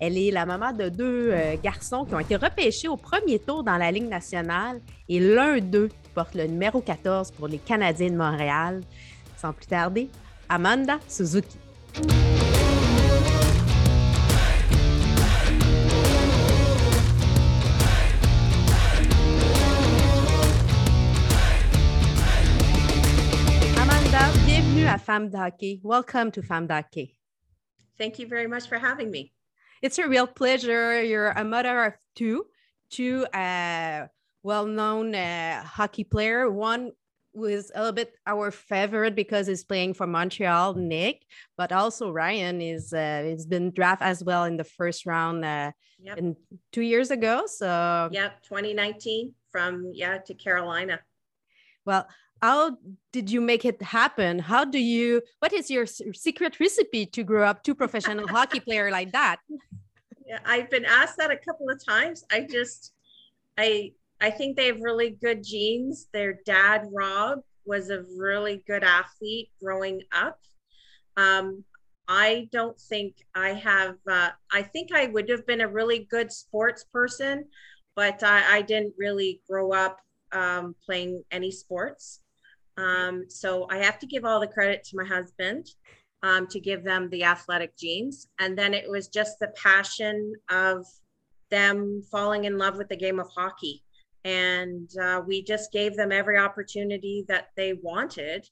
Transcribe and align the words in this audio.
Elle 0.00 0.16
est 0.16 0.30
la 0.30 0.46
maman 0.46 0.72
de 0.72 0.88
deux 0.88 1.30
euh, 1.30 1.56
garçons 1.62 2.06
qui 2.06 2.14
ont 2.14 2.20
été 2.20 2.34
repêchés 2.34 2.88
au 2.88 2.96
premier 2.96 3.38
tour 3.38 3.62
dans 3.62 3.76
la 3.76 3.92
Ligue 3.92 4.08
nationale 4.08 4.80
et 5.10 5.20
l'un 5.20 5.58
d'eux 5.58 5.90
porte 6.14 6.34
le 6.34 6.46
numéro 6.46 6.80
14 6.80 7.30
pour 7.32 7.48
les 7.48 7.58
Canadiens 7.58 8.08
de 8.08 8.16
Montréal. 8.16 8.80
Sans 9.36 9.52
plus 9.52 9.66
tarder, 9.66 10.08
Amanda 10.48 10.98
Suzuki. 11.06 11.58
Amanda, 23.76 24.32
bienvenue 24.46 24.86
à 24.86 24.96
Femme 24.96 25.28
d'Hockey. 25.28 25.78
Welcome 25.84 26.30
to 26.30 26.40
Femme 26.40 26.66
d'Hockey. 26.66 27.18
Thank 27.98 28.18
you 28.18 28.26
very 28.26 28.46
much 28.46 28.66
for 28.66 28.78
having 28.78 29.10
me. 29.10 29.30
It's 29.82 29.98
a 29.98 30.08
real 30.08 30.26
pleasure. 30.26 31.02
You're 31.02 31.30
a 31.30 31.44
mother 31.44 31.84
of 31.84 31.94
two, 32.14 32.46
two 32.90 33.24
uh, 33.26 34.06
well-known 34.42 35.14
uh, 35.14 35.62
hockey 35.64 36.04
player. 36.04 36.50
One 36.50 36.92
was 37.32 37.70
a 37.74 37.78
little 37.78 37.92
bit 37.94 38.12
our 38.26 38.50
favorite 38.50 39.14
because 39.14 39.46
he's 39.46 39.64
playing 39.64 39.94
for 39.94 40.06
Montreal, 40.06 40.74
Nick, 40.74 41.22
but 41.56 41.72
also 41.72 42.10
Ryan 42.10 42.60
is 42.60 42.92
uh, 42.92 42.96
has 42.98 43.46
been 43.46 43.70
drafted 43.70 44.08
as 44.08 44.22
well 44.24 44.44
in 44.44 44.56
the 44.56 44.64
first 44.64 45.06
round 45.06 45.44
uh, 45.44 45.72
Yep. 46.02 46.16
in 46.16 46.36
two 46.72 46.80
years 46.80 47.10
ago. 47.10 47.44
So 47.46 48.08
Yep. 48.10 48.42
2019 48.42 49.34
from 49.52 49.90
yeah 49.92 50.16
to 50.16 50.32
Carolina. 50.34 50.98
well, 51.84 52.08
how 52.42 52.76
did 53.12 53.30
you 53.30 53.40
make 53.40 53.64
it 53.64 53.80
happen? 53.82 54.38
How 54.38 54.64
do 54.64 54.78
you? 54.78 55.22
What 55.40 55.52
is 55.52 55.70
your 55.70 55.86
secret 55.86 56.58
recipe 56.58 57.06
to 57.06 57.22
grow 57.22 57.44
up 57.44 57.62
two 57.62 57.74
professional 57.74 58.26
hockey 58.26 58.60
player 58.66 58.90
like 58.90 59.12
that? 59.12 59.38
Yeah, 60.26 60.38
I've 60.44 60.70
been 60.70 60.84
asked 60.84 61.16
that 61.18 61.30
a 61.30 61.36
couple 61.36 61.68
of 61.68 61.84
times. 61.84 62.24
I 62.30 62.46
just 62.50 62.92
I 63.58 63.92
I 64.20 64.30
think 64.30 64.56
they 64.56 64.66
have 64.66 64.80
really 64.80 65.10
good 65.10 65.42
genes. 65.44 66.08
Their 66.12 66.38
dad 66.46 66.88
Rob 66.92 67.40
was 67.66 67.90
a 67.90 68.04
really 68.16 68.62
good 68.66 68.84
athlete 68.84 69.50
growing 69.60 70.02
up. 70.12 70.38
Um, 71.16 71.64
I 72.08 72.48
don't 72.52 72.78
think 72.80 73.16
I 73.34 73.50
have. 73.50 73.96
Uh, 74.10 74.30
I 74.52 74.62
think 74.62 74.92
I 74.94 75.06
would 75.06 75.28
have 75.28 75.46
been 75.46 75.60
a 75.60 75.68
really 75.68 76.06
good 76.10 76.32
sports 76.32 76.84
person, 76.84 77.44
but 77.94 78.22
I, 78.22 78.58
I 78.58 78.62
didn't 78.62 78.94
really 78.98 79.42
grow 79.48 79.72
up 79.72 79.98
um, 80.32 80.74
playing 80.86 81.22
any 81.30 81.50
sports. 81.50 82.20
Um, 82.76 83.24
so 83.28 83.66
I 83.70 83.78
have 83.78 83.98
to 84.00 84.06
give 84.06 84.24
all 84.24 84.40
the 84.40 84.46
credit 84.46 84.84
to 84.84 84.96
my 84.96 85.04
husband 85.04 85.66
um, 86.22 86.46
to 86.48 86.60
give 86.60 86.84
them 86.84 87.08
the 87.10 87.24
athletic 87.24 87.76
genes. 87.76 88.28
And 88.38 88.56
then 88.56 88.74
it 88.74 88.88
was 88.88 89.08
just 89.08 89.38
the 89.38 89.52
passion 89.56 90.34
of 90.50 90.86
them 91.50 92.02
falling 92.10 92.44
in 92.44 92.58
love 92.58 92.76
with 92.76 92.88
the 92.88 92.96
game 92.96 93.18
of 93.18 93.28
hockey. 93.34 93.82
And 94.24 94.88
uh, 95.00 95.22
we 95.26 95.42
just 95.42 95.72
gave 95.72 95.96
them 95.96 96.12
every 96.12 96.38
opportunity 96.38 97.24
that 97.28 97.48
they 97.56 97.72
wanted 97.72 98.46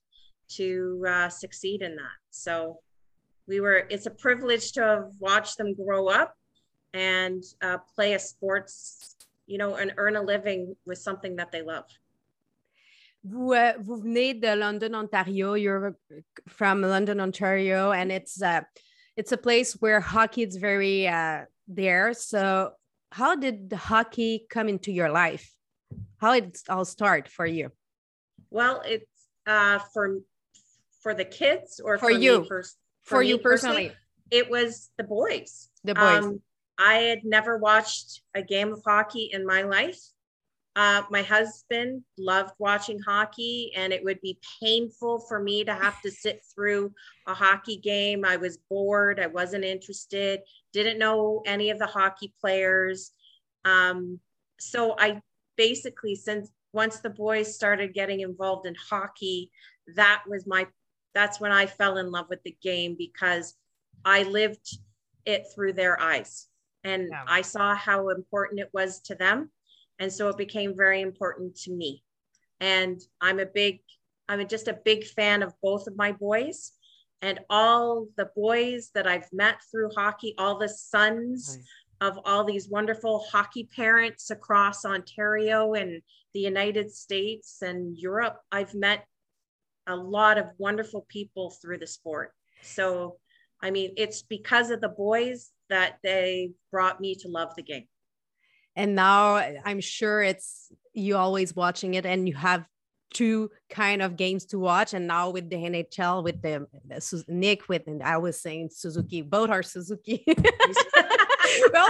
to 0.51 1.05
uh, 1.07 1.29
succeed 1.29 1.83
in 1.83 1.95
that. 1.97 2.17
So 2.31 2.79
we 3.47 3.61
were, 3.61 3.87
it's 3.91 4.07
a 4.07 4.11
privilege 4.11 4.73
to 4.73 4.83
have 4.83 5.11
watched 5.19 5.59
them 5.59 5.75
grow 5.75 6.09
up 6.09 6.35
and 6.95 7.43
uh, 7.63 7.79
play 7.95 8.15
a 8.15 8.19
sports, 8.19 9.17
you 9.47 9.59
know, 9.59 9.77
and 9.77 9.93
earn 9.99 10.17
a 10.17 10.23
living 10.23 10.75
with 10.87 10.99
something 10.99 11.37
that 11.37 11.53
they 11.53 11.63
love. 11.63 11.85
Vous, 13.25 13.53
euh, 13.53 13.73
vous 13.81 14.01
venez 14.01 14.35
de 14.35 14.55
London, 14.55 14.95
Ontario. 14.95 15.55
You're 15.55 15.97
from 16.49 16.83
London, 16.83 17.21
Ontario, 17.21 17.93
and 17.93 18.13
it's 18.13 18.41
uh, 18.41 18.63
it's 19.17 19.33
a 19.33 19.37
place 19.37 19.73
where 19.81 20.01
hockey 20.01 20.43
is 20.43 20.57
very 20.57 21.09
uh, 21.09 21.45
there. 21.67 22.15
So, 22.15 22.73
how 23.11 23.35
did 23.35 23.71
the 23.71 23.77
hockey 23.77 24.47
come 24.49 24.69
into 24.69 24.93
your 24.93 25.11
life? 25.11 25.53
How 26.19 26.35
did 26.35 26.55
it 26.55 26.61
all 26.69 26.85
start 26.85 27.29
for 27.29 27.45
you? 27.45 27.71
Well, 28.51 28.83
it's 28.87 29.11
uh, 29.47 29.81
for 29.93 30.21
for 31.03 31.15
the 31.15 31.25
kids 31.25 31.81
or 31.83 31.99
For 31.99 32.11
me 32.11 32.25
you. 32.25 32.47
For, 33.03 33.21
me 33.21 33.29
you 33.29 33.39
personally, 33.39 33.93
it 34.31 34.51
was 34.51 34.91
the 34.99 35.05
boys. 35.05 35.71
the 35.83 35.95
boys. 35.95 36.25
Um, 36.25 36.41
I 36.79 36.95
had 36.95 37.25
never 37.25 37.57
watched 37.57 38.23
a 38.35 38.43
game 38.43 38.73
of 38.73 38.83
hockey 38.87 39.31
in 39.33 39.45
my 39.45 39.63
life. 39.63 39.99
Uh, 40.79 41.03
my 41.11 41.23
husband 41.23 42.05
loved 42.19 42.53
watching 42.61 43.01
hockey, 43.01 43.73
and 43.75 43.93
it 43.93 44.05
would 44.05 44.21
be 44.21 44.39
painful 44.63 45.19
for 45.19 45.41
me 45.41 45.65
to 45.65 45.75
have 45.75 46.01
to 46.03 46.09
sit 46.09 46.41
through 46.55 46.95
a 47.27 47.35
hockey 47.35 47.79
game. 47.79 48.25
I 48.25 48.37
was 48.37 48.59
bored. 48.71 49.19
I 49.19 49.27
wasn't 49.27 49.65
interested. 49.65 50.41
Didn't 50.73 51.01
know 51.01 51.43
any 51.47 51.71
of 51.71 51.81
the 51.81 51.87
hockey 51.87 52.33
players. 52.41 53.11
Um, 53.65 54.21
so 54.61 54.95
I 54.97 55.21
basically, 55.57 56.15
since 56.15 56.53
once 56.73 57.01
the 57.01 57.11
boys 57.11 57.53
started 57.53 57.93
getting 57.93 58.21
involved 58.21 58.65
in 58.65 58.77
hockey, 58.77 59.51
that 59.97 60.23
was 60.29 60.47
my. 60.47 60.69
That's 61.13 61.41
when 61.41 61.51
I 61.51 61.67
fell 61.67 61.99
in 61.99 62.13
love 62.13 62.27
with 62.31 62.45
the 62.45 62.57
game 62.63 62.95
because 62.97 63.57
I 64.05 64.23
lived 64.23 64.79
it 65.27 65.47
through 65.53 65.73
their 65.73 66.01
eyes 66.01 66.47
and 66.85 67.09
Yeah. 67.11 67.25
I 67.27 67.43
saw 67.43 67.75
how 67.75 68.11
important 68.11 68.61
it 68.61 68.71
was 68.73 69.01
to 69.01 69.17
them. 69.17 69.51
And 69.99 70.13
so 70.13 70.29
it 70.29 70.37
became 70.37 70.77
very 70.77 71.01
important 71.01 71.57
to 71.63 71.73
me. 71.73 72.03
And 72.61 73.01
I'm 73.21 73.41
a 73.41 73.47
big, 73.47 73.81
I'm 74.29 74.47
just 74.49 74.69
a 74.69 74.79
big 74.85 75.05
fan 75.05 75.43
of 75.43 75.55
both 75.63 75.87
of 75.87 75.97
my 75.97 76.13
boys 76.13 76.73
and 77.23 77.41
all 77.51 78.07
the 78.17 78.31
boys 78.37 78.91
that 78.95 79.07
I've 79.07 79.33
met 79.33 79.57
through 79.71 79.91
hockey, 79.97 80.35
all 80.39 80.59
the 80.59 80.69
sons 80.69 81.57
Nice. 82.01 82.13
of 82.13 82.19
all 82.25 82.45
these 82.45 82.69
wonderful 82.69 83.27
hockey 83.31 83.69
parents 83.75 84.31
across 84.31 84.85
Ontario 84.85 85.75
and 85.75 86.01
the 86.35 86.41
United 86.41 86.93
States 86.93 87.63
and 87.63 87.97
Europe. 87.99 88.39
I've 88.53 88.75
met 88.75 89.05
a 89.89 89.97
lot 89.97 90.39
of 90.39 90.47
wonderful 90.59 91.07
people 91.09 91.51
through 91.51 91.79
the 91.79 91.87
sport. 91.87 92.33
So, 92.63 93.17
I 93.61 93.71
mean, 93.71 93.95
it's 93.97 94.23
because 94.23 94.71
of 94.71 94.81
the 94.81 94.89
boys 94.89 95.51
that 95.71 95.99
they 96.03 96.53
brought 96.71 97.01
me 97.01 97.15
to 97.17 97.29
love 97.29 97.55
the 97.57 97.63
game. 97.63 97.89
And 98.79 98.95
now 98.95 99.37
I'm 99.65 99.81
sure 99.81 100.23
it's 100.23 100.71
you 100.95 101.17
always 101.17 101.55
watching 101.55 101.95
it, 101.95 102.07
and 102.07 102.29
you 102.29 102.35
have 102.37 102.65
two 103.13 103.51
kind 103.69 104.01
of 104.03 104.17
games 104.17 104.47
to 104.47 104.59
watch. 104.59 104.95
And 104.95 105.09
now 105.09 105.31
with 105.31 105.51
the 105.51 105.57
NHL, 105.57 106.23
with 106.23 106.41
the, 106.41 106.67
the 106.87 107.25
Nick, 107.27 107.69
with 107.69 107.89
and 107.89 108.03
I 108.03 108.19
was 108.19 108.41
saying 108.41 108.71
Suzuki, 108.73 109.21
both 109.23 109.51
are 109.51 109.65
Suzuki. 109.65 110.25
well, 111.73 111.89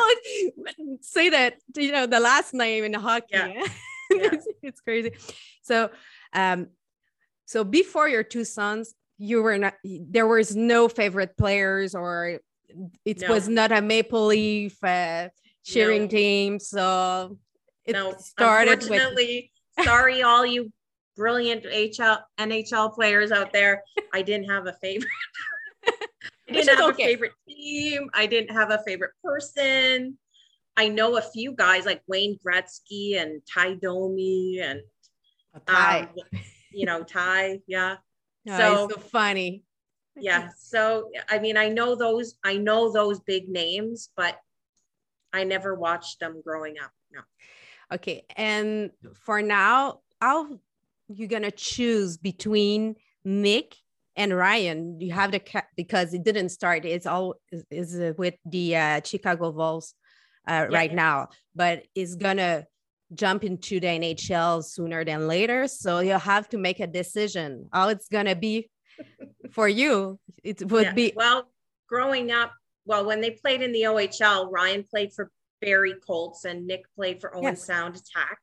say 1.03 1.28
that 1.28 1.56
you 1.76 1.93
know 1.93 2.06
the 2.06 2.21
last 2.21 2.54
name 2.54 2.84
in 2.84 2.94
hockey. 2.94 3.26
Yeah. 3.32 3.62
Yeah. 4.10 4.31
it's, 4.32 4.49
it's 4.62 4.81
crazy. 4.81 5.12
So, 5.60 5.91
um, 6.32 6.69
so 7.44 7.62
before 7.62 8.09
your 8.09 8.22
two 8.22 8.43
sons, 8.43 8.94
you 9.19 9.43
were 9.43 9.59
not. 9.59 9.75
There 9.84 10.26
was 10.26 10.56
no 10.56 10.88
favorite 10.88 11.37
players, 11.37 11.94
or 11.94 12.41
it 13.05 13.20
No. 13.20 13.28
was 13.28 13.50
not 13.50 13.70
a 13.70 13.82
Maple 13.82 14.28
Leaf 14.28 14.82
uh, 14.82 15.28
cheering 15.73 16.03
No. 16.03 16.09
team. 16.09 16.59
So 16.59 17.39
it 17.84 17.93
no, 17.93 18.15
started 18.19 18.71
with 18.81 18.83
unfortunately, 18.91 19.53
sorry, 19.83 20.23
all 20.23 20.45
you 20.47 20.73
brilliant 21.17 21.65
HL, 21.65 22.21
NHL 22.39 22.95
players 22.95 23.33
out 23.33 23.53
there. 23.53 23.83
I 24.12 24.23
didn't 24.23 24.49
have 24.49 24.67
a 24.67 24.73
favorite. 24.75 25.09
I 26.49 26.53
didn't 26.53 26.79
have 26.79 26.91
okay. 26.95 27.03
a 27.05 27.06
favorite 27.06 27.33
team. 27.47 28.09
I 28.15 28.27
didn't 28.27 28.53
have 28.55 28.71
a 28.71 28.83
favorite 28.87 29.12
person. 29.23 30.17
I 30.77 30.89
know 30.89 31.17
a 31.17 31.23
few 31.23 31.53
guys 31.53 31.85
like 31.85 32.03
Wayne 32.06 32.39
Gretzky 32.45 33.21
and 33.21 33.43
Tie 33.53 33.75
Domi 33.75 34.61
and 34.62 34.81
Tie. 35.67 36.00
um, 36.00 36.41
you 36.73 36.87
know 36.87 37.03
Tie. 37.03 37.61
Yeah. 37.67 37.97
Oh, 38.49 38.56
so- 38.59 38.89
so 38.95 39.00
funny. 39.00 39.62
yeah 40.17 40.49
so 40.59 41.11
i 41.29 41.39
mean 41.39 41.56
i 41.56 41.69
know 41.69 41.95
those 41.95 42.39
i 42.45 42.56
know 42.56 42.91
those 42.91 43.21
big 43.21 43.49
names 43.49 44.11
but 44.17 44.41
i 45.33 45.44
never 45.44 45.75
watched 45.75 46.20
them 46.20 46.41
growing 46.44 46.76
up 46.82 46.91
no 47.12 47.20
Okay, 47.91 48.26
and 48.37 48.91
for 49.14 49.41
now, 49.41 50.00
how 50.20 50.58
you 51.08 51.26
gonna 51.26 51.50
choose 51.50 52.19
between 52.19 52.97
Nick 53.25 53.76
and 54.14 54.37
Ryan? 54.37 55.00
You 55.00 55.12
have 55.12 55.32
the 55.32 55.38
ca- 55.41 55.70
because 55.75 56.12
it 56.12 56.23
didn't 56.23 56.50
start. 56.50 56.85
It's 56.85 57.06
all 57.06 57.37
is, 57.73 58.14
with 58.19 58.35
the 58.44 58.76
uh, 58.76 59.00
Chicago 59.02 59.49
Wolves 59.49 59.94
uh, 60.47 60.67
Yeah. 60.69 60.76
right 60.79 60.93
now, 60.93 61.29
but 61.55 61.85
it's 61.94 62.14
gonna 62.14 62.67
jump 63.14 63.43
into 63.43 63.81
the 63.81 63.87
NHL 63.87 64.62
sooner 64.62 65.02
than 65.02 65.26
later. 65.26 65.67
So 65.67 66.00
you'll 66.00 66.19
have 66.19 66.47
to 66.50 66.58
make 66.58 66.81
a 66.81 66.87
decision. 66.87 67.70
How 67.73 67.88
it's 67.88 68.08
gonna 68.08 68.37
be 68.37 68.69
for 69.50 69.67
you? 69.67 70.20
It 70.44 70.61
would 70.70 70.88
Yeah. 70.88 70.93
be 70.93 71.12
well 71.17 71.49
growing 71.88 72.32
up 72.32 72.52
well 72.88 73.05
when 73.06 73.20
they 73.20 73.31
played 73.31 73.62
in 73.62 73.70
the 73.73 73.82
ohl 73.87 74.50
ryan 74.50 74.82
played 74.82 75.12
for 75.12 75.31
barrie 75.61 75.94
colts 76.05 76.44
and 76.44 76.67
nick 76.67 76.82
played 76.96 77.20
for 77.20 77.35
owen 77.37 77.44
Yes. 77.44 77.64
sound 77.64 77.94
attack 77.94 78.38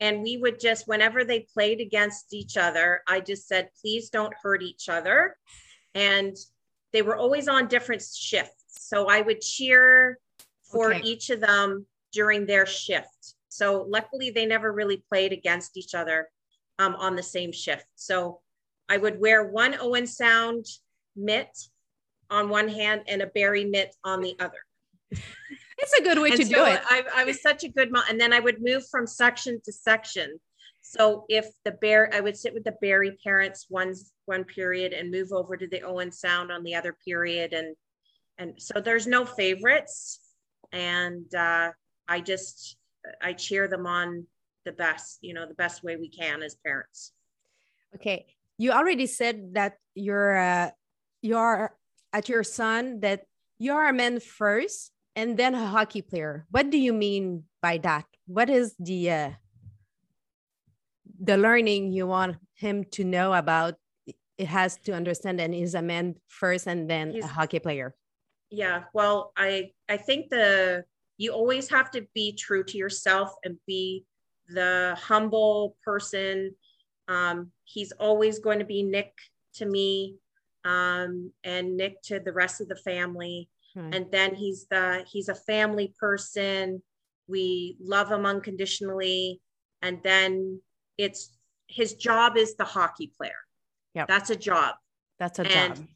and 0.00 0.22
we 0.22 0.36
would 0.36 0.58
just 0.58 0.88
whenever 0.88 1.22
they 1.24 1.46
played 1.54 1.80
against 1.80 2.32
each 2.34 2.56
other 2.56 3.02
i 3.06 3.20
just 3.20 3.46
said 3.46 3.68
please 3.80 4.10
don't 4.10 4.34
hurt 4.42 4.62
each 4.62 4.88
other 4.88 5.36
and 5.94 6.36
they 6.92 7.02
were 7.02 7.16
always 7.16 7.46
on 7.46 7.68
different 7.68 8.02
shifts 8.02 8.64
so 8.68 9.06
i 9.08 9.20
would 9.20 9.40
cheer 9.40 10.18
for 10.72 10.94
Okay. 10.94 11.02
each 11.04 11.30
of 11.30 11.40
them 11.40 11.86
during 12.12 12.46
their 12.46 12.64
shift. 12.64 13.34
So 13.48 13.84
luckily, 13.88 14.30
they 14.30 14.46
never 14.46 14.72
really 14.72 15.04
played 15.08 15.32
against 15.32 15.76
each 15.76 15.94
other 15.94 16.28
um, 16.78 16.94
on 16.96 17.16
the 17.16 17.22
same 17.22 17.52
shift. 17.52 17.86
So 17.94 18.40
I 18.88 18.96
would 18.96 19.20
wear 19.20 19.44
one 19.44 19.76
Owen 19.78 20.06
Sound 20.06 20.64
mitt 21.14 21.56
on 22.30 22.48
one 22.48 22.68
hand 22.68 23.02
and 23.08 23.22
a 23.22 23.26
Barrie 23.26 23.64
mitt 23.64 23.94
on 24.04 24.20
the 24.20 24.36
other. 24.40 24.58
It's 25.78 25.92
a 25.98 26.02
good 26.02 26.18
way 26.18 26.30
And 26.30 26.40
to 26.40 26.46
so 26.46 26.54
do 26.54 26.64
it. 26.64 26.80
I, 26.88 27.04
I 27.14 27.24
was 27.24 27.42
such 27.42 27.64
a 27.64 27.68
good 27.68 27.90
mom. 27.90 28.04
And 28.08 28.20
then 28.20 28.32
I 28.32 28.40
would 28.40 28.62
move 28.62 28.86
from 28.88 29.06
section 29.06 29.60
to 29.64 29.72
section. 29.72 30.38
So 30.82 31.24
if 31.28 31.46
the 31.64 31.72
bear, 31.72 32.10
I 32.12 32.20
would 32.20 32.36
sit 32.36 32.54
with 32.54 32.64
the 32.64 32.76
Barrie 32.80 33.16
parents 33.24 33.66
one's 33.68 34.12
one 34.26 34.44
period 34.44 34.92
and 34.92 35.10
move 35.10 35.32
over 35.32 35.56
to 35.56 35.66
the 35.66 35.82
Owen 35.82 36.12
Sound 36.12 36.52
on 36.52 36.62
the 36.62 36.74
other 36.74 36.96
period. 37.04 37.52
And 37.52 37.74
and 38.38 38.54
so 38.58 38.80
there's 38.80 39.06
no 39.06 39.24
favorites. 39.24 40.20
And 40.72 41.32
uh, 41.34 41.70
I 42.08 42.20
just 42.20 42.76
I 43.22 43.32
cheer 43.32 43.68
them 43.68 43.86
on 43.86 44.26
the 44.64 44.72
best, 44.72 45.18
you 45.22 45.34
know, 45.34 45.46
the 45.46 45.54
best 45.54 45.82
way 45.82 45.96
we 45.96 46.08
can 46.08 46.42
as 46.42 46.56
parents. 46.64 47.12
Okay, 47.94 48.26
you 48.58 48.72
already 48.72 49.06
said 49.06 49.54
that 49.54 49.78
you're 49.94 50.36
uh, 50.36 50.70
you're 51.22 51.74
at 52.14 52.28
your 52.28 52.44
son 52.44 53.00
that 53.00 53.26
you're 53.58 53.88
a 53.88 53.92
man 53.92 54.20
first 54.20 54.92
and 55.16 55.36
then 55.36 55.54
a 55.54 55.66
hockey 55.66 56.00
player. 56.00 56.46
What 56.50 56.70
do 56.70 56.78
you 56.78 56.92
mean 56.92 57.44
by 57.60 57.78
that? 57.78 58.06
What 58.26 58.48
is 58.48 58.74
the 58.78 59.10
uh, 59.10 59.30
the 61.20 61.36
learning 61.36 61.92
you 61.92 62.06
want 62.06 62.36
him 62.54 62.84
to 62.92 63.04
know 63.04 63.34
about? 63.34 63.74
It 64.38 64.46
has 64.46 64.78
to 64.86 64.92
understand 64.92 65.38
that 65.40 65.52
he's 65.52 65.74
a 65.74 65.82
man 65.82 66.14
first 66.28 66.66
and 66.66 66.88
then 66.88 67.16
a 67.22 67.26
hockey 67.26 67.58
player. 67.58 67.94
Yeah, 68.50 68.84
well, 68.94 69.32
I 69.36 69.72
I 69.88 69.96
think 69.96 70.30
the 70.30 70.84
you 71.18 71.32
always 71.32 71.68
have 71.70 71.90
to 71.92 72.06
be 72.14 72.32
true 72.32 72.64
to 72.64 72.78
yourself 72.78 73.34
and 73.44 73.58
be 73.66 74.04
the 74.48 74.96
humble 74.98 75.76
person. 75.84 76.54
Um, 77.06 77.50
he's 77.64 77.92
always 77.92 78.38
going 78.38 78.58
to 78.58 78.64
be 78.64 78.82
Nick 78.82 79.12
to 79.54 79.66
me, 79.66 80.16
um, 80.64 81.32
and 81.42 81.76
Nick 81.76 82.02
to 82.02 82.20
the 82.20 82.32
rest 82.32 82.60
of 82.60 82.68
the 82.68 82.76
family. 82.76 83.48
Right. 83.76 83.94
And 83.94 84.10
then 84.10 84.34
he's 84.34 84.66
the 84.70 85.04
he's 85.06 85.28
a 85.28 85.34
family 85.34 85.94
person. 85.98 86.82
We 87.26 87.76
love 87.80 88.10
him 88.10 88.26
unconditionally, 88.26 89.40
and 89.82 90.00
then 90.02 90.60
it's 90.96 91.36
his 91.66 91.94
job 91.94 92.36
is 92.36 92.54
the 92.54 92.64
hockey 92.64 93.12
player. 93.16 93.32
Yeah, 93.94 94.06
that's 94.06 94.30
a 94.30 94.36
job 94.36 94.74
That's 95.18 95.38
a 95.38 95.46
and 95.46 95.76
job. 95.76 95.86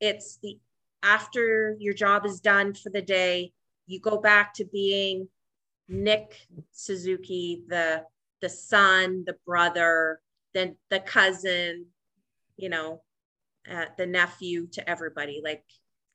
it's 0.00 0.38
the 0.42 0.58
after 1.02 1.76
your 1.78 1.94
job 1.94 2.26
is 2.26 2.40
done 2.40 2.74
for 2.74 2.90
the 2.90 3.00
day 3.02 3.52
you 3.86 4.00
go 4.00 4.18
back 4.18 4.52
to 4.54 4.64
being 4.66 5.28
nick 5.88 6.46
suzuki 6.72 7.62
the 7.68 8.04
the 8.42 8.48
son 8.48 9.22
the 9.26 9.36
brother 9.46 10.20
then 10.54 10.76
the 10.90 11.00
cousin 11.00 11.86
you 12.56 12.68
know 12.68 13.00
uh, 13.70 13.86
the 13.96 14.06
nephew 14.06 14.66
to 14.72 14.88
everybody. 14.88 15.40
Like 15.44 15.64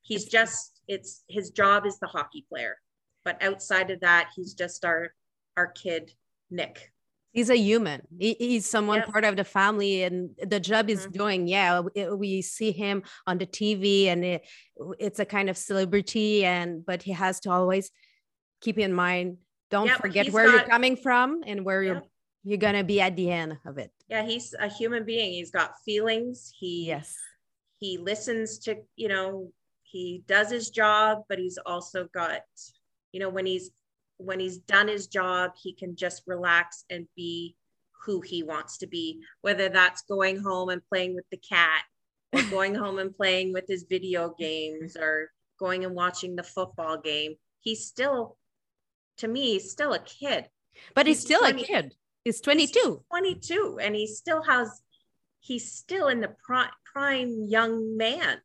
he's 0.02 0.26
just 0.26 0.82
it's 0.88 1.24
his 1.30 1.50
job 1.52 1.86
is 1.86 2.00
the 2.00 2.08
hockey 2.08 2.46
player. 2.50 2.78
But 3.24 3.42
outside 3.42 3.90
of 3.92 4.02
that 4.02 4.30
he's 4.36 4.54
just 4.54 4.84
our 4.86 5.14
our 5.58 5.68
kid 5.68 6.12
nick. 6.50 6.92
He's 7.32 7.50
a 7.50 7.58
human. 7.58 8.02
He, 8.20 8.36
he's 8.38 8.70
someone 8.70 9.00
Yep. 9.00 9.08
part 9.08 9.26
of 9.26 9.36
the 9.36 9.44
family 9.44 10.04
and 10.04 10.36
the 10.40 10.60
job 10.60 10.88
he's 10.90 11.08
Mhm. 11.08 11.12
doing 11.14 11.48
yeah 11.48 11.80
we, 11.80 12.06
we 12.16 12.42
see 12.44 12.72
him 12.72 13.02
on 13.26 13.38
the 13.40 13.48
tv 13.48 14.06
and 14.06 14.24
it, 14.24 14.46
it's 15.00 15.20
a 15.20 15.26
kind 15.26 15.50
of 15.50 15.58
celebrity 15.58 16.46
and 16.46 16.86
but 16.86 17.02
he 17.02 17.12
has 17.12 17.40
to 17.42 17.50
always 17.52 17.90
keep 18.62 18.78
in 18.78 18.94
mind 18.94 19.38
don't 19.72 19.88
Yep, 19.88 19.98
forget 19.98 20.30
where 20.32 20.48
you're 20.48 20.70
coming 20.70 20.96
from 20.96 21.42
and 21.48 21.66
where 21.66 21.82
you're 21.82 22.04
you're 22.44 22.60
gonna 22.60 22.84
be 22.84 23.02
at 23.02 23.16
the 23.16 23.32
end 23.32 23.58
of 23.66 23.78
it. 23.80 23.92
Yeah 24.10 24.24
he's 24.24 24.54
a 24.60 24.68
human 24.68 25.04
being. 25.06 25.32
He's 25.34 25.50
got 25.50 25.74
feelings. 25.86 26.54
He 26.60 26.86
yes 26.86 27.16
he 27.84 27.98
listens 27.98 28.60
to 28.60 28.78
you 28.96 29.10
know 29.10 29.52
he 29.84 30.24
does 30.26 30.50
his 30.50 30.70
job 30.70 31.24
but 31.28 31.38
he's 31.38 31.60
also 31.66 32.08
got 32.14 32.42
you 33.12 33.20
know 33.20 33.30
when 33.30 33.46
he's 33.46 33.72
when 34.18 34.40
he's 34.40 34.58
done 34.60 34.88
his 34.88 35.08
job 35.08 35.52
he 35.62 35.74
can 35.74 35.96
just 35.96 36.24
relax 36.26 36.86
and 36.90 37.08
be 37.16 37.56
who 38.06 38.22
he 38.22 38.42
wants 38.42 38.78
to 38.78 38.88
be 38.88 39.20
whether 39.42 39.68
that's 39.68 40.04
going 40.04 40.38
home 40.38 40.70
and 40.70 40.82
playing 40.88 41.14
with 41.14 41.26
the 41.30 41.38
cat 41.38 41.84
or 42.34 42.42
going 42.50 42.74
home 42.74 43.00
and 43.00 43.16
playing 43.16 43.52
with 43.52 43.66
his 43.68 43.86
video 43.90 44.34
games 44.40 44.96
or 44.96 45.30
going 45.60 45.86
and 45.86 45.96
watching 45.96 46.36
the 46.36 46.44
football 46.44 46.98
game. 46.98 47.36
He's 47.60 47.86
still 47.86 48.38
to 49.18 49.28
me 49.28 49.54
he's 49.54 49.72
still 49.72 49.94
a 49.94 50.00
kid. 50.00 50.50
But 50.96 51.06
he's, 51.06 51.18
He's 51.18 51.26
still 51.26 51.42
20 51.42 51.62
a 51.62 51.66
kid. 51.66 51.96
He's 52.24 52.36
He's 52.36 52.42
22 52.42 53.04
22 53.10 53.80
and 53.82 53.96
he 53.96 54.08
still 54.08 54.42
has 54.44 54.82
he's 55.42 55.72
still 55.72 56.08
in 56.08 56.22
the 56.22 56.34
prime 56.46 56.70
prime 56.94 57.46
young 57.50 57.98
man. 57.98 58.38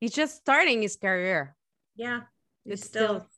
He's 0.00 0.12
just 0.12 0.36
starting 0.36 0.82
his 0.82 0.96
career. 0.96 1.56
Yeah 1.96 2.20
It's 2.64 2.84
still, 2.84 3.20
still- 3.20 3.28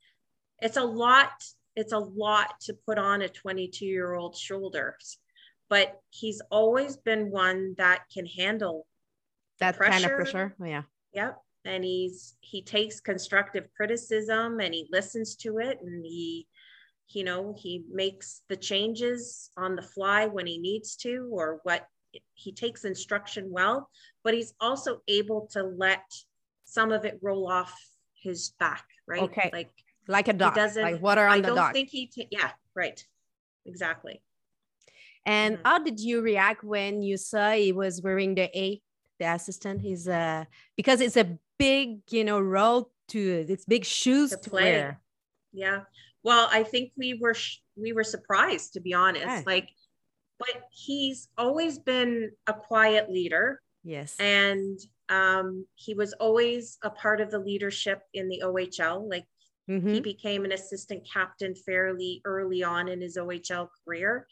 it's 0.61 0.77
a 0.77 0.85
lot 0.85 1.31
it's 1.77 1.93
a 1.93 1.99
lot 1.99 2.59
to 2.63 2.75
put 2.75 2.99
on 2.99 3.23
a 3.23 3.29
22 3.29 3.87
year 3.87 4.15
old 4.15 4.37
shoulders 4.37 5.19
but 5.71 6.01
he's 6.11 6.43
always 6.51 6.97
been 6.97 7.31
one 7.31 7.75
that 7.79 8.03
can 8.13 8.27
handle 8.27 8.85
that 9.61 9.79
kind 9.79 10.05
of 10.05 10.11
pressure. 10.11 10.17
pressure 10.17 10.57
Oh, 10.61 10.65
yeah. 10.65 10.83
Yep 11.15 11.39
and 11.65 11.85
he's 11.85 12.37
he 12.41 12.63
takes 12.63 13.01
constructive 13.01 13.67
criticism 13.77 14.59
and 14.61 14.75
he 14.75 14.89
listens 14.91 15.37
to 15.37 15.59
it 15.59 15.79
and 15.81 16.05
he 16.05 16.49
you 17.11 17.23
know 17.23 17.55
he 17.57 17.85
makes 17.93 18.43
the 18.49 18.57
changes 18.57 19.51
on 19.57 19.77
the 19.77 19.83
fly 19.83 20.27
when 20.27 20.47
he 20.47 20.59
needs 20.59 20.97
to 20.97 21.29
or 21.31 21.61
what 21.63 21.87
he 22.35 22.53
takes 22.53 22.85
instruction 22.85 23.49
well 23.51 23.89
but 24.25 24.35
he's 24.35 24.55
also 24.61 25.01
able 25.09 25.47
to 25.53 25.63
let 25.63 26.03
some 26.65 26.93
of 26.93 27.05
it 27.05 27.19
roll 27.23 27.51
off 27.51 27.75
his 28.15 28.51
back 28.59 28.85
right 29.07 29.23
Okay. 29.23 29.51
like 29.53 29.71
like 30.07 30.29
a 30.29 30.33
dog 30.33 30.55
doesn't- 30.55 30.83
like 30.83 31.03
water 31.03 31.27
i 31.27 31.37
on 31.37 31.43
the 31.43 31.49
don't 31.55 31.73
think 31.73 31.89
he 31.91 32.07
ta- 32.07 32.29
yeah 32.31 32.51
right 32.75 33.05
exactly 33.67 34.23
And 35.27 35.59
Mhm. 35.59 35.63
how 35.65 35.79
did 35.85 36.01
you 36.01 36.23
react 36.23 36.65
when 36.65 37.03
you 37.03 37.17
saw 37.19 37.53
he 37.53 37.73
was 37.73 38.01
wearing 38.01 38.35
the 38.35 38.49
A, 38.59 38.81
the 39.21 39.27
assistant? 39.37 39.83
He's 39.83 40.09
uh 40.09 40.45
because 40.77 41.01
it's 41.03 41.17
a 41.19 41.37
big, 41.59 42.01
you 42.17 42.25
know, 42.25 42.41
role 42.41 42.91
to 43.13 43.21
it's 43.49 43.67
big 43.67 43.85
shoes 43.85 44.31
To 44.31 44.37
to, 44.39 44.51
play. 44.51 44.73
wear. 44.73 45.01
yeah 45.53 45.81
well 46.23 46.49
i 46.53 46.63
think 46.63 46.93
we 46.97 47.09
were 47.23 47.35
sh- 47.35 47.61
we 47.77 47.93
were 47.97 48.05
surprised 48.05 48.73
to 48.75 48.81
be 48.81 48.93
honest 48.95 49.27
Okay. 49.27 49.43
like 49.55 49.69
but 50.39 50.63
he's 50.71 51.29
always 51.37 51.79
been 51.79 52.31
a 52.47 52.55
quiet 52.55 53.11
leader 53.11 53.61
Yes. 53.85 54.17
and 54.19 54.79
um, 55.09 55.67
he 55.75 55.95
was 55.95 56.13
always 56.15 56.79
a 56.83 56.91
part 56.91 57.21
of 57.21 57.31
the 57.31 57.39
leadership 57.39 58.03
in 58.13 58.29
the 58.29 58.43
OHL. 58.45 59.09
Like 59.09 59.25
he 59.67 59.75
Mhm. 59.75 60.03
became 60.03 60.45
an 60.45 60.53
assistant 60.53 61.07
captain 61.11 61.55
fairly 61.55 62.21
early 62.25 62.63
on 62.63 62.89
in 62.89 63.01
his 63.01 63.17
OHL 63.17 63.69
career. 63.85 64.27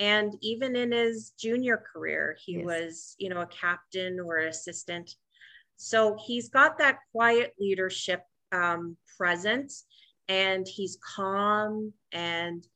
And 0.00 0.34
even 0.42 0.76
in 0.76 0.92
his 0.92 1.30
junior 1.38 1.76
career, 1.76 2.36
he 2.44 2.54
Yes. 2.56 2.64
was, 2.64 3.14
you 3.18 3.28
know, 3.28 3.40
a 3.40 3.46
captain 3.46 4.18
or 4.20 4.38
assistant. 4.38 5.14
So 5.76 6.16
he's 6.26 6.48
got 6.48 6.78
that 6.78 6.98
quiet 7.12 7.54
leadership 7.58 8.22
um, 8.52 8.96
presence 9.16 9.86
and 10.28 10.66
he's 10.66 10.98
calm. 11.16 11.92
And 12.12 12.66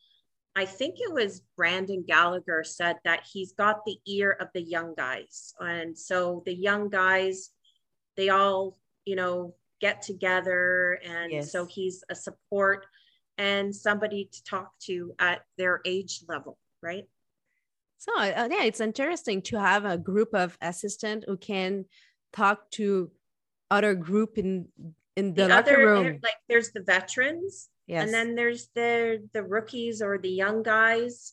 I 0.56 0.64
think 0.64 0.96
it 0.98 1.12
was 1.12 1.42
Brendan 1.56 2.04
Gallagher 2.06 2.64
said 2.64 2.96
that 3.04 3.26
he's 3.30 3.52
got 3.52 3.84
the 3.84 3.98
ear 4.06 4.36
of 4.40 4.48
the 4.52 4.62
young 4.62 4.94
guys. 4.96 5.54
And 5.60 5.96
so 5.96 6.42
the 6.44 6.54
young 6.54 6.88
guys, 6.88 7.50
they 8.16 8.30
all, 8.30 8.76
you 9.04 9.16
know, 9.16 9.54
get 9.80 10.02
together. 10.02 10.98
And 11.04 11.32
Yes. 11.32 11.52
so 11.52 11.66
he's 11.66 12.02
a 12.10 12.14
support 12.14 12.86
and 13.38 13.74
somebody 13.74 14.28
to 14.32 14.44
talk 14.44 14.72
to 14.80 15.14
at 15.18 15.42
their 15.56 15.80
age 15.84 16.24
level, 16.28 16.58
right? 16.82 17.08
So 17.98 18.12
uh, 18.18 18.48
yeah, 18.50 18.64
it's 18.64 18.80
interesting 18.80 19.42
to 19.42 19.58
have 19.58 19.84
a 19.84 19.96
group 19.98 20.34
of 20.34 20.58
assistant 20.60 21.24
who 21.26 21.36
can 21.36 21.84
talk 22.32 22.70
to 22.72 23.10
other 23.70 23.94
group 23.94 24.36
in 24.36 24.68
in 25.16 25.34
the, 25.34 25.48
locker 25.48 25.70
other, 25.72 25.78
room. 25.78 26.18
like 26.22 26.36
there's 26.48 26.70
the 26.70 26.80
veterans, 26.80 27.68
Yes. 27.90 28.04
and 28.04 28.14
then 28.14 28.36
there's 28.36 28.68
the 28.76 29.28
the 29.32 29.42
rookies 29.42 30.00
or 30.00 30.16
the 30.16 30.30
young 30.30 30.62
guys 30.62 31.32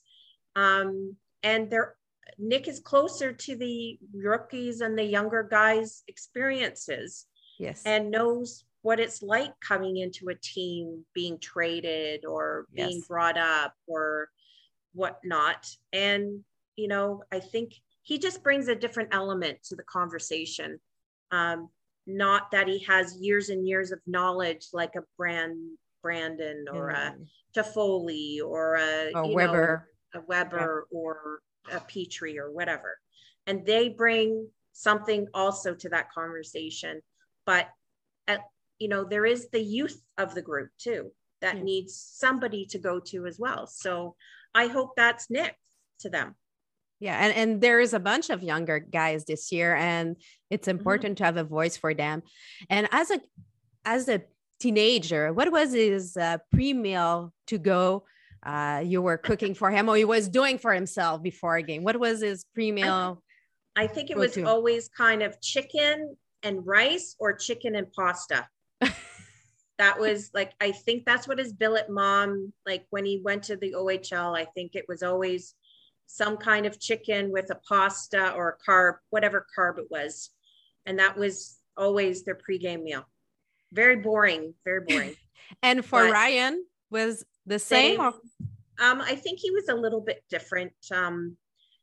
um 0.55 1.15
and 1.43 1.69
they're 1.69 1.93
nick 2.39 2.67
is 2.67 2.79
closer 2.79 3.31
to 3.31 3.55
the 3.55 3.99
rookies 4.11 4.81
and 4.81 4.97
the 4.97 5.03
younger 5.03 5.43
guys 5.43 6.03
experiences 6.07 7.27
yes. 7.59 7.83
and 7.85 8.09
knows 8.09 8.65
what 8.81 8.99
it's 8.99 9.21
like 9.21 9.53
coming 9.59 9.97
into 9.97 10.29
a 10.29 10.35
team 10.35 11.05
being 11.13 11.37
traded 11.37 12.25
or 12.25 12.65
being 12.73 12.97
Yes. 12.97 13.07
brought 13.07 13.37
up 13.37 13.73
or 13.85 14.29
whatnot 14.93 15.67
and 15.93 16.43
you 16.75 16.87
know 16.87 17.21
i 17.31 17.39
think 17.39 17.75
he 18.01 18.17
just 18.17 18.41
brings 18.41 18.67
a 18.67 18.73
different 18.73 19.09
element 19.11 19.61
to 19.65 19.75
the 19.75 19.83
conversation 19.83 20.79
um 21.29 21.69
not 22.07 22.49
that 22.49 22.67
he 22.67 22.79
has 22.85 23.15
years 23.21 23.49
and 23.49 23.67
years 23.67 23.91
of 23.91 23.99
knowledge 24.07 24.69
like 24.73 24.95
a 24.95 25.03
brand 25.17 25.77
Brendan 26.01 26.65
or 26.71 26.89
a 26.89 27.15
Toffoli 27.55 28.39
or 28.43 28.75
a 28.75 29.11
or 29.13 29.33
Weber, 29.33 29.87
know, 30.13 30.21
a 30.21 30.23
Weber 30.25 30.87
yeah. 30.91 30.97
or 30.97 31.39
a 31.71 31.79
Petry 31.79 32.37
or 32.37 32.51
whatever, 32.51 32.97
and 33.45 33.65
they 33.65 33.89
bring 33.89 34.47
something 34.73 35.27
also 35.33 35.73
to 35.73 35.89
that 35.89 36.11
conversation. 36.11 37.01
But 37.45 37.67
at 38.27 38.41
you 38.79 38.87
know 38.87 39.03
there 39.03 39.25
is 39.25 39.49
the 39.49 39.61
youth 39.61 40.01
of 40.17 40.35
the 40.35 40.41
group 40.41 40.69
too 40.77 41.11
that 41.41 41.57
yeah. 41.57 41.63
needs 41.63 41.95
somebody 41.95 42.65
to 42.65 42.79
go 42.79 42.99
to 42.99 43.25
as 43.25 43.37
well. 43.39 43.67
So 43.67 44.15
I 44.55 44.67
hope 44.67 44.91
that's 44.95 45.29
Nick 45.29 45.55
to 45.99 46.09
them. 46.09 46.35
Yeah, 46.99 47.17
and 47.23 47.33
and 47.33 47.61
there 47.61 47.79
is 47.79 47.93
a 47.93 47.99
bunch 47.99 48.29
of 48.29 48.41
younger 48.41 48.79
guys 48.79 49.25
this 49.25 49.51
year, 49.51 49.75
and 49.75 50.15
it's 50.49 50.67
mm-hmm. 50.67 50.77
important 50.77 51.11
mm-hmm. 51.11 51.23
to 51.23 51.25
have 51.25 51.37
a 51.37 51.43
voice 51.43 51.77
for 51.77 51.93
them. 51.93 52.23
And 52.69 52.87
as 52.91 53.11
a 53.11 53.19
as 53.85 54.09
a 54.09 54.23
teenager, 54.59 55.33
what 55.33 55.51
was 55.51 55.73
his 55.73 56.17
uh, 56.17 56.37
pre 56.51 56.73
meal 56.73 57.33
to 57.47 57.57
go? 57.57 58.03
Uh, 58.43 58.81
you 58.85 59.01
were 59.01 59.17
cooking 59.17 59.53
for 59.53 59.71
him, 59.71 59.89
or 59.89 59.95
he 59.95 60.05
was 60.05 60.29
doing 60.29 60.57
for 60.57 60.73
himself 60.73 61.21
before 61.21 61.57
a 61.57 61.63
game. 61.63 61.83
What 61.83 61.99
was 61.99 62.21
his 62.21 62.45
pre 62.53 62.71
meal? 62.71 63.21
I, 63.75 63.83
I, 63.83 63.87
think 63.87 64.09
it 64.09 64.17
was 64.17 64.33
to? 64.33 64.43
always 64.43 64.89
kind 64.89 65.21
of 65.21 65.39
chicken 65.41 66.15
and 66.43 66.65
rice, 66.65 67.15
or 67.19 67.33
chicken 67.33 67.75
and 67.75 67.91
pasta. 67.91 68.47
that 69.77 69.99
was 69.99 70.31
like 70.33 70.53
I 70.61 70.71
think 70.71 71.05
that's 71.05 71.27
what 71.27 71.39
his 71.39 71.53
billet 71.53 71.89
mom 71.89 72.53
like 72.65 72.85
when 72.89 73.05
he 73.05 73.21
went 73.23 73.43
to 73.43 73.57
the 73.57 73.73
OHL. 73.73 74.37
I 74.37 74.45
think 74.45 74.75
it 74.75 74.85
was 74.87 75.03
always 75.03 75.55
some 76.07 76.37
kind 76.37 76.65
of 76.65 76.79
chicken 76.79 77.31
with 77.31 77.51
a 77.51 77.59
pasta 77.67 78.31
or 78.31 78.57
a 78.57 78.69
carb, 78.69 78.95
whatever 79.09 79.45
carb 79.57 79.77
it 79.77 79.87
was. 79.91 80.31
And 80.85 80.97
that 80.99 81.17
was 81.17 81.59
always 81.75 82.23
their 82.23 82.37
pregame 82.37 82.83
meal. 82.83 83.05
Very 83.71 83.97
boring, 83.97 84.53
very 84.63 84.81
boring. 84.87 85.15
and 85.63 85.83
for 85.83 86.05
but 86.05 86.11
Ryan 86.11 86.65
was 86.89 87.25
the 87.45 87.59
same? 87.59 87.97
same 87.97 88.11
um, 88.79 89.01
I 89.01 89.15
think 89.15 89.39
he 89.39 89.51
was 89.51 89.69
a 89.69 89.75
little 89.75 90.01
bit 90.01 90.23
different. 90.29 90.73
Um, 90.91 91.35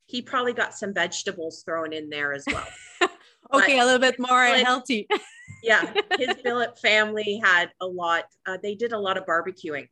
he 0.06 0.22
probably 0.22 0.52
got 0.52 0.74
some 0.74 0.94
vegetables 0.94 1.62
thrown 1.64 1.92
in 1.92 2.08
there 2.08 2.32
as 2.32 2.44
well. 2.46 2.66
okay, 3.02 3.10
but 3.50 3.68
a 3.70 3.84
little 3.84 3.98
bit 3.98 4.18
more 4.18 4.46
billet, 4.46 4.64
healthy. 4.64 5.08
yeah, 5.62 5.92
his 6.18 6.34
billet 6.42 6.78
family 6.78 7.40
had 7.42 7.70
a 7.80 7.86
lot. 7.86 8.24
Uh, 8.46 8.58
they 8.62 8.74
did 8.74 8.92
a 8.92 8.98
lot 8.98 9.16
of 9.16 9.24
barbecuing, 9.26 9.88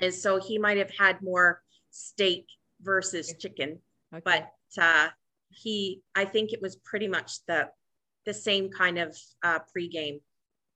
and 0.00 0.12
so 0.12 0.40
he 0.40 0.58
might 0.58 0.78
have 0.78 0.90
had 0.98 1.22
more 1.22 1.62
steak 1.90 2.46
versus 2.82 3.34
chicken. 3.38 3.78
Okay. 4.12 4.22
But 4.24 4.82
uh, 4.82 5.08
he, 5.50 6.02
I 6.14 6.24
think 6.24 6.52
it 6.52 6.62
was 6.62 6.76
pretty 6.76 7.08
much 7.08 7.44
the 7.46 7.68
the 8.26 8.34
same 8.34 8.70
kind 8.70 8.98
of 8.98 9.16
uh, 9.42 9.60
pregame. 9.76 10.20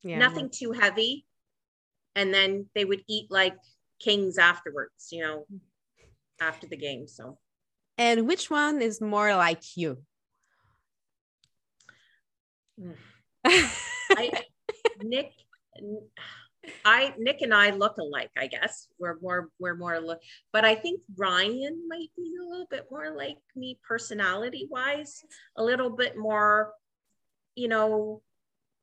Yeah. 0.05 0.19
Nothing 0.19 0.51
too 0.51 0.73
heavy, 0.73 1.25
and 2.15 2.33
then 2.33 2.67
they 2.75 2.85
would 2.85 3.03
eat 3.09 3.31
like 3.31 3.57
kings 3.99 4.39
afterwards. 4.39 5.09
You 5.11 5.23
know, 5.23 5.47
after 6.41 6.67
the 6.67 6.77
game. 6.77 7.09
So. 7.09 7.39
And 7.97 8.27
which 8.27 8.51
one 8.51 8.83
is 8.83 9.01
more 9.01 9.35
like 9.37 9.77
you? 9.77 9.99
I, 13.47 14.43
Nick 15.03 15.33
I 16.85 17.15
Nick 17.19 17.43
and 17.43 17.55
I 17.55 17.71
look 17.71 17.99
alike, 17.99 18.31
I 18.37 18.47
guess. 18.47 18.89
We're 18.99 19.19
more 19.21 19.49
we're 19.59 19.77
more 19.77 20.01
look, 20.01 20.21
but 20.53 20.65
I 20.65 20.75
think 20.75 21.01
Ryan 21.17 21.87
might 21.89 22.11
be 22.17 22.33
a 22.41 22.49
little 22.49 22.67
bit 22.71 22.87
more 22.91 23.15
like 23.17 23.39
me 23.55 23.79
personality 23.87 24.67
wise, 24.71 25.25
a 25.57 25.63
little 25.63 25.91
bit 25.91 26.17
more, 26.17 26.73
you 27.55 27.69
know, 27.69 28.23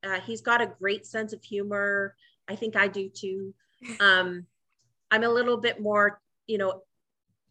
uh, 0.03 0.19
he's 0.21 0.41
got 0.41 0.61
a 0.61 0.73
great 0.79 1.05
sense 1.05 1.33
of 1.33 1.43
humor. 1.43 2.15
I 2.47 2.55
think 2.55 2.75
I 2.75 2.87
do 2.87 3.09
too. 3.09 3.53
Um, 3.99 4.45
I'm 5.09 5.23
a 5.23 5.29
little 5.29 5.57
bit 5.57 5.81
more, 5.81 6.21
you 6.47 6.57
know, 6.57 6.83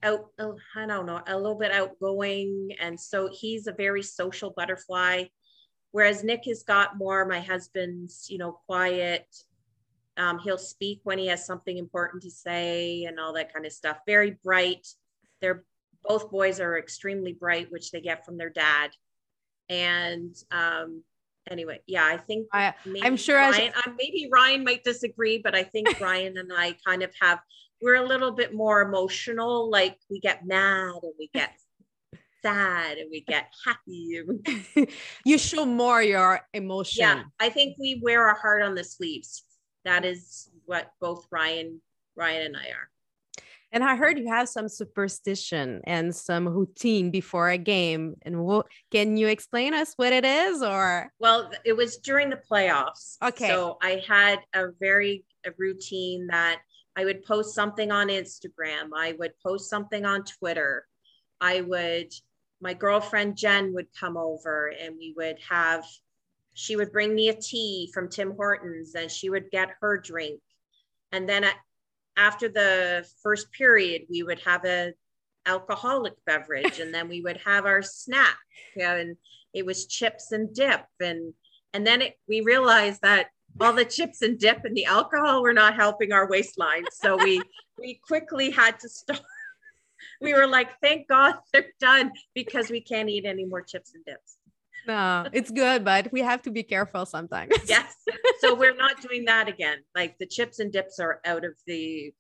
out. 0.02 0.26
I 0.38 0.86
don't 0.86 1.06
know, 1.06 1.20
a 1.26 1.36
little 1.36 1.58
bit 1.58 1.72
outgoing, 1.72 2.70
and 2.80 2.98
so 2.98 3.28
he's 3.32 3.66
a 3.66 3.72
very 3.72 4.02
social 4.02 4.50
butterfly. 4.50 5.24
Whereas 5.92 6.22
Nick 6.22 6.44
has 6.46 6.62
got 6.62 6.98
more 6.98 7.24
my 7.26 7.40
husband's, 7.40 8.30
you 8.30 8.38
know, 8.38 8.60
quiet, 8.66 9.26
um, 10.16 10.38
he'll 10.38 10.58
speak 10.58 11.00
when 11.04 11.18
he 11.18 11.26
has 11.26 11.44
something 11.46 11.78
important 11.78 12.22
to 12.22 12.30
say 12.30 13.04
and 13.04 13.18
all 13.18 13.32
that 13.32 13.52
kind 13.52 13.66
of 13.66 13.72
stuff. 13.72 13.98
Very 14.06 14.36
bright. 14.44 14.86
They're 15.40 15.64
both 16.04 16.30
boys 16.30 16.60
are 16.60 16.78
extremely 16.78 17.32
bright, 17.32 17.70
which 17.70 17.90
they 17.90 18.00
get 18.00 18.24
from 18.24 18.38
their 18.38 18.50
dad. 18.50 18.90
And 19.68 20.34
um, 20.50 21.02
anyway, 21.50 21.80
yeah, 21.86 22.06
I 22.06 22.16
think 22.16 22.48
I, 22.52 22.74
am 23.02 23.16
sure 23.16 23.36
Ryan, 23.36 23.72
uh, 23.76 23.90
maybe 23.98 24.28
Ryan 24.32 24.64
might 24.64 24.84
disagree, 24.84 25.40
but 25.42 25.54
I 25.54 25.62
think 25.62 25.88
Ryan 26.00 26.38
and 26.38 26.50
I 26.56 26.76
kind 26.86 27.02
of 27.02 27.10
have 27.20 27.40
we're 27.82 27.96
a 27.96 28.06
little 28.06 28.32
bit 28.32 28.54
more 28.54 28.82
emotional. 28.82 29.70
Like 29.70 29.98
we 30.10 30.20
get 30.20 30.46
mad 30.46 30.94
and 31.02 31.12
we 31.18 31.30
get 31.32 31.52
sad 32.42 32.98
and 32.98 33.08
we 33.10 33.22
get 33.22 33.52
happy. 33.66 34.22
you 35.24 35.38
show 35.38 35.64
more 35.64 36.02
your 36.02 36.40
emotion. 36.52 37.00
Yeah, 37.00 37.22
I 37.38 37.48
think 37.48 37.76
we 37.78 38.00
wear 38.02 38.28
our 38.28 38.36
heart 38.36 38.62
on 38.62 38.74
the 38.74 38.84
sleeves 38.84 39.44
that 39.84 40.04
is 40.04 40.50
what 40.66 40.92
both 41.00 41.26
Ryan, 41.30 41.80
Ryan 42.16 42.46
and 42.46 42.56
I 42.56 42.68
are. 42.70 42.90
And 43.72 43.84
I 43.84 43.94
heard 43.94 44.18
you 44.18 44.28
have 44.28 44.48
some 44.48 44.68
superstition 44.68 45.80
and 45.84 46.14
some 46.14 46.48
routine 46.48 47.10
before 47.10 47.50
a 47.50 47.58
game. 47.58 48.16
And 48.22 48.44
what, 48.44 48.66
can 48.90 49.16
you 49.16 49.28
explain 49.28 49.74
us 49.74 49.94
what 49.96 50.12
it 50.12 50.24
is 50.24 50.62
or? 50.62 51.12
Well, 51.20 51.50
it 51.64 51.76
was 51.76 51.98
during 51.98 52.30
the 52.30 52.40
playoffs. 52.50 53.16
Okay. 53.22 53.48
So 53.48 53.78
I 53.80 54.02
had 54.06 54.40
a 54.54 54.68
very 54.80 55.24
a 55.46 55.50
routine 55.56 56.26
that 56.26 56.60
I 56.96 57.04
would 57.04 57.24
post 57.24 57.54
something 57.54 57.90
on 57.90 58.08
Instagram. 58.08 58.90
I 58.94 59.14
would 59.18 59.32
post 59.44 59.70
something 59.70 60.04
on 60.04 60.24
Twitter. 60.24 60.86
I 61.40 61.62
would, 61.62 62.12
my 62.60 62.74
girlfriend 62.74 63.36
Jen 63.36 63.72
would 63.74 63.86
come 63.98 64.16
over 64.16 64.72
and 64.78 64.96
we 64.98 65.14
would 65.16 65.38
have 65.48 65.84
she 66.54 66.76
would 66.76 66.92
bring 66.92 67.14
me 67.14 67.28
a 67.28 67.34
tea 67.34 67.90
from 67.94 68.08
Tim 68.08 68.34
Hortons 68.34 68.94
and 68.94 69.10
she 69.10 69.30
would 69.30 69.50
get 69.50 69.70
her 69.80 69.98
drink. 69.98 70.40
And 71.12 71.28
then 71.28 71.44
at, 71.44 71.54
after 72.16 72.48
the 72.48 73.06
first 73.22 73.50
period, 73.52 74.02
we 74.10 74.22
would 74.22 74.40
have 74.40 74.64
a 74.64 74.92
alcoholic 75.46 76.14
beverage 76.26 76.80
and 76.80 76.94
then 76.94 77.08
we 77.08 77.20
would 77.22 77.38
have 77.38 77.64
our 77.64 77.82
snack 77.82 78.36
and 78.80 79.16
it 79.54 79.64
was 79.64 79.86
chips 79.86 80.32
and 80.32 80.54
dip 80.54 80.84
and 81.00 81.32
and 81.72 81.86
then 81.86 82.02
it, 82.02 82.14
we 82.28 82.40
realized 82.40 83.00
that 83.02 83.28
all 83.60 83.72
the 83.72 83.84
chips 83.84 84.22
and 84.22 84.38
dip 84.38 84.64
and 84.64 84.76
the 84.76 84.84
alcohol 84.84 85.42
were 85.42 85.52
not 85.52 85.74
helping 85.74 86.12
our 86.12 86.28
waistline 86.28 86.84
so 86.92 87.16
we 87.16 87.40
we 87.78 88.00
quickly 88.06 88.50
had 88.50 88.78
to 88.78 88.88
stop 88.88 89.20
we 90.20 90.34
were 90.34 90.46
like 90.46 90.68
thank 90.82 91.08
god 91.08 91.34
they're 91.52 91.72
done 91.80 92.12
because 92.34 92.70
we 92.70 92.80
can't 92.80 93.08
eat 93.08 93.24
any 93.24 93.44
more 93.44 93.62
chips 93.62 93.94
and 93.94 94.04
dips 94.04 94.36
no, 94.86 95.26
it's 95.32 95.50
good, 95.50 95.84
but 95.84 96.12
we 96.12 96.20
have 96.20 96.42
to 96.42 96.50
be 96.50 96.62
careful 96.62 97.06
sometimes. 97.06 97.52
yes. 97.66 97.96
So 98.40 98.54
we're 98.60 98.74
not 98.74 99.00
doing 99.00 99.24
that 99.26 99.48
again. 99.48 99.78
Like 99.94 100.16
the 100.18 100.26
chips 100.26 100.58
and 100.58 100.72
dips 100.72 100.98
are 100.98 101.20
out 101.24 101.44
of 101.44 101.52
the, 101.66 102.12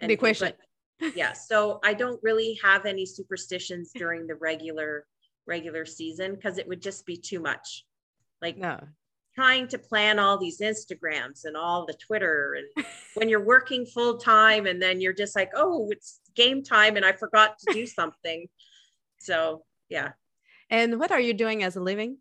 the 0.00 0.12
equation. 0.12 0.52
But, 1.00 1.14
yeah. 1.14 1.32
So 1.32 1.80
I 1.84 1.94
don't 1.94 2.20
really 2.22 2.58
have 2.62 2.86
any 2.86 3.06
superstitions 3.06 3.92
during 3.94 4.26
the 4.26 4.34
regular 4.34 5.06
regular 5.46 5.86
season 5.86 6.34
because 6.34 6.58
it 6.58 6.68
would 6.68 6.82
just 6.82 7.06
be 7.06 7.16
too 7.16 7.40
much. 7.40 7.84
Like 8.40 8.58
no. 8.58 8.78
trying 9.34 9.66
to 9.68 9.78
plan 9.78 10.18
all 10.18 10.38
these 10.38 10.60
Instagrams 10.60 11.44
and 11.44 11.56
all 11.56 11.86
the 11.86 11.94
Twitter 11.94 12.56
and 12.56 12.86
when 13.14 13.28
you're 13.28 13.44
working 13.44 13.84
full 13.86 14.18
time 14.18 14.66
and 14.66 14.80
then 14.80 15.00
you're 15.00 15.14
just 15.14 15.34
like, 15.34 15.50
oh, 15.56 15.88
it's 15.90 16.20
game 16.36 16.62
time 16.62 16.96
and 16.96 17.04
I 17.04 17.12
forgot 17.12 17.58
to 17.60 17.72
do 17.72 17.86
something. 18.00 18.46
So 19.18 19.64
yeah, 19.88 20.10
and 20.70 20.98
what 20.98 21.10
are 21.12 21.20
you 21.20 21.34
doing 21.34 21.62
as 21.62 21.76
a 21.76 21.80
living? 21.80 22.18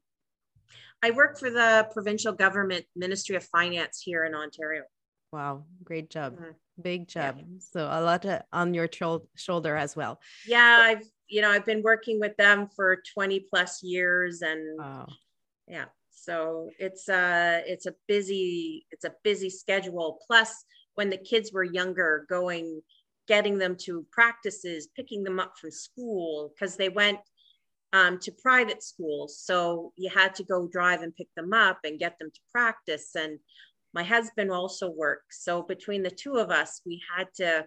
I 1.04 1.12
work 1.12 1.38
for 1.38 1.50
the 1.50 1.88
provincial 1.92 2.34
government 2.34 2.86
Ministry 2.96 3.36
of 3.36 3.44
Finance 3.44 4.02
here 4.04 4.26
in 4.26 4.34
Ontario. 4.34 4.84
Wow, 5.32 5.66
great 5.84 6.10
job. 6.10 6.36
Mm-hmm. 6.36 6.82
Big 6.82 7.08
job. 7.08 7.36
Yeah. 7.38 7.44
So 7.60 7.82
a 7.82 8.02
lot 8.02 8.26
on 8.54 8.74
your 8.74 8.90
shoulder 9.36 9.76
as 9.76 9.96
well. 9.96 10.20
Yeah, 10.48 10.80
I've 10.82 11.10
you 11.28 11.42
know, 11.42 11.52
I've 11.52 11.66
been 11.66 11.82
working 11.82 12.20
with 12.20 12.38
them 12.38 12.68
for 12.74 13.02
20 13.14 13.42
plus 13.50 13.84
years 13.84 14.42
and 14.42 14.80
wow. 14.80 15.08
yeah. 15.68 15.86
So 16.10 16.70
it's 16.80 17.10
a 17.10 17.64
it's 17.66 17.86
a 17.86 17.96
busy 18.08 18.86
it's 18.92 19.06
a 19.06 19.14
busy 19.24 19.50
schedule 19.50 20.20
plus 20.26 20.64
when 20.96 21.10
the 21.10 21.18
kids 21.18 21.52
were 21.54 21.64
younger 21.64 22.26
going 22.30 22.82
getting 23.28 23.58
them 23.58 23.76
to 23.76 24.06
practices, 24.12 24.88
picking 24.96 25.24
them 25.24 25.40
up 25.40 25.58
from 25.58 25.70
school 25.70 26.54
because 26.54 26.78
they 26.78 26.90
went 26.90 27.20
um, 27.98 28.20
to 28.20 28.32
private 28.32 28.84
schools. 28.84 29.40
So 29.40 29.92
you 29.96 30.10
had 30.10 30.36
to 30.36 30.44
go 30.44 30.68
drive 30.68 31.02
and 31.02 31.16
pick 31.16 31.28
them 31.36 31.54
up 31.54 31.80
and 31.84 32.00
get 32.00 32.18
them 32.20 32.30
to 32.34 32.40
practice. 32.52 33.16
And 33.16 33.40
my 33.94 34.04
husband 34.04 34.52
also 34.52 34.90
works. 34.90 35.44
So 35.44 35.64
between 35.64 36.04
the 36.04 36.12
two 36.12 36.36
of 36.36 36.50
us, 36.52 36.82
we 36.86 37.02
had 37.16 37.28
to 37.36 37.66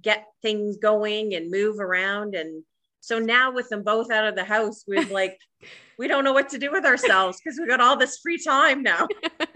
get 0.00 0.24
things 0.40 0.78
going 0.78 1.34
and 1.34 1.50
move 1.50 1.78
around. 1.78 2.34
And 2.34 2.62
so 3.00 3.18
now 3.18 3.52
with 3.52 3.68
them 3.68 3.82
both 3.82 4.10
out 4.10 4.26
of 4.26 4.36
the 4.36 4.44
house, 4.44 4.84
we're 4.88 5.04
like, 5.20 5.36
we 5.98 6.08
don't 6.08 6.24
know 6.24 6.32
what 6.32 6.48
to 6.50 6.58
do 6.58 6.70
with 6.72 6.86
ourselves 6.86 7.38
because 7.38 7.58
we 7.60 7.66
got 7.66 7.80
all 7.80 7.96
this 7.98 8.18
free 8.22 8.38
time 8.42 8.82
now. 8.82 9.06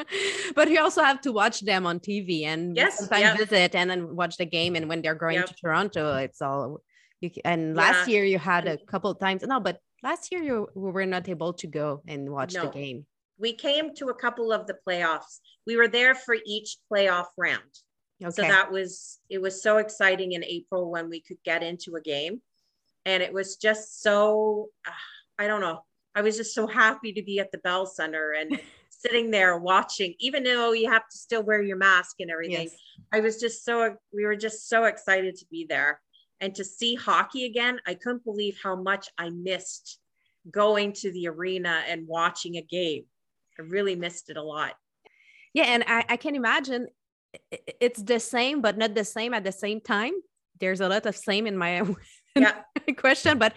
but 0.54 0.68
you 0.70 0.78
also 0.78 1.02
have 1.02 1.22
to 1.22 1.32
watch 1.32 1.60
them 1.60 1.86
on 1.86 1.98
TV 2.00 2.44
and 2.44 2.76
Yes, 2.76 2.98
sometimes 2.98 3.22
yep. 3.22 3.38
visit 3.38 3.74
and 3.74 3.88
then 3.88 4.14
watch 4.14 4.36
the 4.36 4.44
game. 4.44 4.76
And 4.76 4.86
when 4.86 5.00
they're 5.00 5.14
going 5.14 5.36
Yep. 5.36 5.46
to 5.46 5.54
Toronto, 5.54 6.16
it's 6.16 6.42
all. 6.42 6.82
You, 7.22 7.30
and 7.46 7.74
last 7.74 8.06
Yeah. 8.06 8.12
year 8.12 8.24
you 8.24 8.38
had 8.38 8.66
a 8.68 8.76
couple 8.76 9.10
of 9.10 9.18
times. 9.18 9.42
No, 9.46 9.58
but 9.58 9.78
last 10.04 10.30
year 10.30 10.42
you 10.42 10.68
were 10.74 11.06
not 11.06 11.28
able 11.28 11.52
to 11.54 11.66
go 11.66 12.02
and 12.06 12.30
watch 12.30 12.52
the 12.52 12.64
No. 12.64 12.70
game. 12.70 13.06
We 13.38 13.52
came 13.54 13.94
to 13.96 14.10
a 14.10 14.14
couple 14.14 14.52
of 14.52 14.66
the 14.68 14.76
playoffs. 14.86 15.40
We 15.66 15.76
were 15.76 15.88
there 15.88 16.14
for 16.14 16.36
each 16.46 16.76
playoff 16.92 17.26
round. 17.36 17.72
Okay. 18.22 18.30
So 18.30 18.42
that 18.42 18.70
was 18.70 19.18
it 19.28 19.40
was 19.42 19.60
so 19.60 19.78
exciting 19.78 20.32
in 20.32 20.44
April 20.44 20.90
when 20.90 21.08
we 21.10 21.20
could 21.20 21.38
get 21.44 21.62
into 21.64 21.96
a 21.96 22.00
game. 22.00 22.40
And 23.04 23.22
it 23.22 23.32
was 23.32 23.56
just 23.56 24.02
so 24.02 24.68
ah, 24.86 24.94
I 25.38 25.48
don't 25.48 25.60
know. 25.60 25.80
I 26.14 26.20
was 26.22 26.36
just 26.36 26.54
so 26.54 26.66
happy 26.68 27.12
to 27.14 27.22
be 27.24 27.40
at 27.40 27.50
the 27.50 27.58
Bell 27.58 27.86
Center 27.86 28.32
and 28.32 28.60
sitting 28.88 29.32
there 29.32 29.58
watching, 29.58 30.14
even 30.20 30.44
though 30.44 30.72
you 30.72 30.88
have 30.90 31.08
to 31.10 31.16
still 31.18 31.42
wear 31.42 31.60
your 31.60 31.76
mask 31.76 32.16
and 32.20 32.30
everything. 32.30 32.68
yes. 32.70 32.76
I 33.12 33.18
was 33.20 33.40
just 33.40 33.64
so 33.64 33.96
we 34.12 34.24
were 34.24 34.36
just 34.36 34.68
so 34.68 34.84
excited 34.84 35.34
to 35.36 35.46
be 35.50 35.66
there 35.68 36.00
and 36.40 36.54
to 36.54 36.64
see 36.64 36.94
hockey 36.94 37.44
again. 37.44 37.80
I 37.86 37.94
couldn't 37.94 38.24
believe 38.24 38.58
how 38.62 38.76
much 38.76 39.08
I 39.18 39.30
missed 39.30 39.98
going 40.50 40.92
to 40.92 41.10
the 41.12 41.28
arena 41.28 41.82
and 41.88 42.06
watching 42.06 42.56
a 42.56 42.62
game. 42.62 43.04
I 43.58 43.62
really 43.62 43.96
missed 43.96 44.30
it 44.30 44.36
a 44.36 44.42
lot. 44.42 44.74
Yeah, 45.52 45.64
and 45.64 45.84
I, 45.86 46.04
I 46.08 46.16
can 46.16 46.34
imagine 46.34 46.88
it's 47.80 48.02
the 48.02 48.20
same, 48.20 48.60
but 48.60 48.76
not 48.76 48.94
the 48.94 49.04
same 49.04 49.34
at 49.34 49.44
the 49.44 49.52
same 49.52 49.80
time. 49.80 50.12
There's 50.60 50.80
a 50.80 50.88
lot 50.88 51.06
of 51.06 51.16
same 51.16 51.46
in 51.46 51.56
my 51.56 51.82
Yeah. 52.36 52.62
question, 52.96 53.38
but 53.38 53.54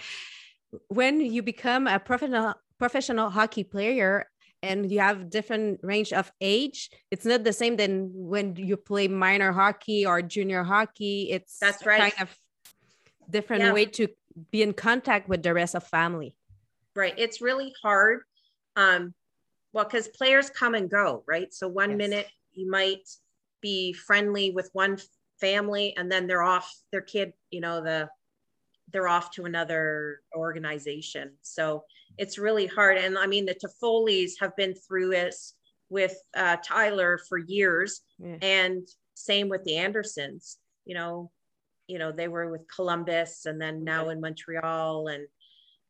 when 0.87 1.19
you 1.21 1.41
become 1.41 1.87
a 1.87 1.99
professional 1.99 2.53
professional 2.77 3.29
hockey 3.31 3.63
player 3.63 4.29
and 4.61 4.91
you 4.91 4.99
have 4.99 5.29
different 5.31 5.79
range 5.81 6.13
of 6.13 6.31
age, 6.41 6.89
it's 7.09 7.25
not 7.25 7.43
the 7.43 7.53
same 7.53 7.75
than 7.75 8.11
when 8.13 8.55
you 8.55 8.77
play 8.77 9.07
minor 9.07 9.51
hockey 9.51 10.05
or 10.05 10.21
junior 10.21 10.63
hockey. 10.63 11.29
It's 11.31 11.57
That's 11.59 11.85
right. 11.85 12.13
kind 12.13 12.13
of 12.21 12.37
different 13.29 13.63
Yeah. 13.63 13.73
way 13.73 13.85
to 13.85 14.07
be 14.51 14.61
in 14.61 14.73
contact 14.73 15.27
with 15.27 15.43
the 15.43 15.53
rest 15.53 15.75
of 15.75 15.83
family. 15.87 16.35
Right. 16.95 17.13
It's 17.17 17.41
really 17.41 17.73
hard. 17.81 18.23
Um, 18.75 19.13
well, 19.73 19.85
because 19.85 20.07
players 20.07 20.49
come 20.49 20.75
and 20.75 20.89
go, 20.89 21.23
right? 21.27 21.53
So 21.53 21.67
one 21.67 21.91
Yes. 21.91 21.97
minute 21.97 22.27
you 22.53 22.69
might 22.69 23.07
be 23.61 23.93
friendly 23.93 24.51
with 24.51 24.69
one 24.73 24.97
family 25.39 25.95
and 25.97 26.11
then 26.11 26.27
they're 26.27 26.41
off 26.43 26.73
their 26.91 27.01
kid, 27.01 27.33
you 27.51 27.61
know, 27.61 27.81
the 27.83 28.09
they're 28.93 29.07
off 29.09 29.31
to 29.31 29.43
another 29.43 30.21
organization. 30.33 31.37
So 31.41 31.83
it's 32.17 32.37
really 32.37 32.67
hard. 32.67 32.97
And 32.97 33.17
I 33.17 33.27
mean 33.27 33.45
the 33.45 33.53
Toffoli's 33.53 34.37
have 34.39 34.55
been 34.55 34.73
through 34.75 35.09
this 35.09 35.55
with 35.89 36.15
uh, 36.35 36.57
Tyler 36.63 37.19
for 37.27 37.37
years 37.37 38.01
Yeah. 38.17 38.37
and 38.41 38.87
same 39.13 39.49
with 39.49 39.63
the 39.65 39.75
Andersons, 39.77 40.57
you 40.85 40.95
know, 40.95 41.31
you 41.87 41.99
know, 41.99 42.11
they 42.11 42.27
were 42.27 42.51
with 42.51 42.67
Columbus 42.73 43.45
and 43.45 43.59
then 43.59 43.83
now 43.83 44.09
in 44.09 44.21
Montreal 44.21 45.07
and 45.07 45.27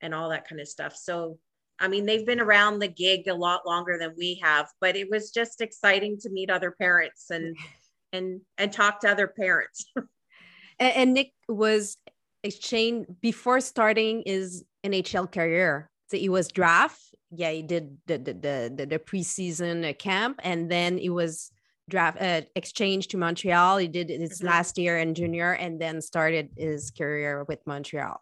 and 0.02 0.14
all 0.14 0.30
that 0.30 0.48
kind 0.48 0.62
of 0.62 0.68
stuff. 0.68 0.96
So, 0.96 1.40
I 1.80 1.88
mean, 1.88 2.06
they've 2.06 2.26
been 2.26 2.40
around 2.40 2.80
the 2.80 2.88
gig 2.88 3.28
a 3.28 3.34
lot 3.34 3.66
longer 3.66 3.98
than 4.00 4.14
we 4.18 4.40
have, 4.44 4.68
but 4.80 4.96
it 4.96 5.10
was 5.10 5.32
just 5.32 5.60
exciting 5.60 6.20
to 6.20 6.30
meet 6.30 6.50
other 6.50 6.72
parents 6.72 7.30
and 7.30 7.56
and 8.14 8.42
and 8.58 8.72
talk 8.72 9.02
to 9.02 9.10
other 9.10 9.28
parents. 9.28 9.86
And, 10.80 10.94
and 10.96 11.14
Nick 11.16 11.34
was 11.48 11.98
exchanged 12.44 13.10
before 13.20 13.62
starting 13.62 14.22
his 14.26 14.64
NHL 14.86 15.32
career. 15.32 15.90
So 16.10 16.18
he 16.18 16.30
was 16.30 16.50
draft. 16.50 17.02
Yeah, 17.32 17.52
he 17.52 17.62
did 17.62 17.98
the 18.06 18.18
the 18.18 18.34
the, 18.34 18.86
the, 18.86 19.00
preseason 19.00 19.98
camp, 19.98 20.40
and 20.44 20.72
then 20.72 20.98
he 20.98 21.10
was 21.10 21.52
draft 21.90 22.22
uh, 22.22 22.42
exchanged 22.56 23.12
to 23.12 23.18
Montreal. 23.18 23.78
He 23.78 23.88
did 23.88 24.10
his 24.10 24.42
Mhm. 24.42 24.46
last 24.46 24.78
year 24.78 24.98
in 24.98 25.14
junior, 25.14 25.54
and 25.54 25.80
then 25.80 26.02
started 26.02 26.50
his 26.58 26.92
career 26.92 27.44
with 27.48 27.66
Montreal. 27.66 28.20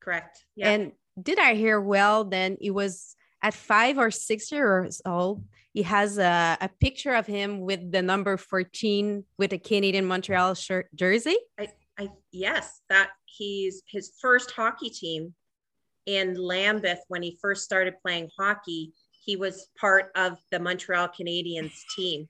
Correct. 0.00 0.44
Yeah. 0.54 0.70
And 0.70 0.92
did 1.20 1.38
I 1.38 1.54
hear 1.54 1.80
well? 1.80 2.24
Then 2.24 2.56
he 2.60 2.70
was 2.70 3.16
at 3.42 3.54
five 3.54 3.98
or 3.98 4.10
six 4.10 4.50
years 4.50 5.02
old. 5.04 5.44
He 5.72 5.82
has 5.82 6.16
a, 6.18 6.56
a 6.60 6.70
picture 6.80 7.14
of 7.14 7.26
him 7.26 7.60
with 7.60 7.92
the 7.92 8.00
number 8.02 8.36
14 8.36 9.24
with 9.38 9.52
a 9.52 9.58
Canadian 9.58 10.06
Montreal 10.06 10.54
shirt 10.54 10.88
jersey. 10.94 11.36
I, 11.58 11.68
I 11.98 12.08
yes, 12.32 12.80
that 12.88 13.10
he's 13.26 13.82
his 13.86 14.12
first 14.20 14.52
hockey 14.52 14.88
team 14.88 15.34
in 16.06 16.34
Lambeth 16.34 17.00
when 17.08 17.22
he 17.22 17.36
first 17.42 17.64
started 17.64 17.94
playing 18.00 18.30
hockey. 18.38 18.92
He 19.24 19.36
was 19.36 19.68
part 19.78 20.12
of 20.14 20.38
the 20.50 20.58
Montreal 20.60 21.08
Canadiens 21.08 21.72
team. 21.94 22.28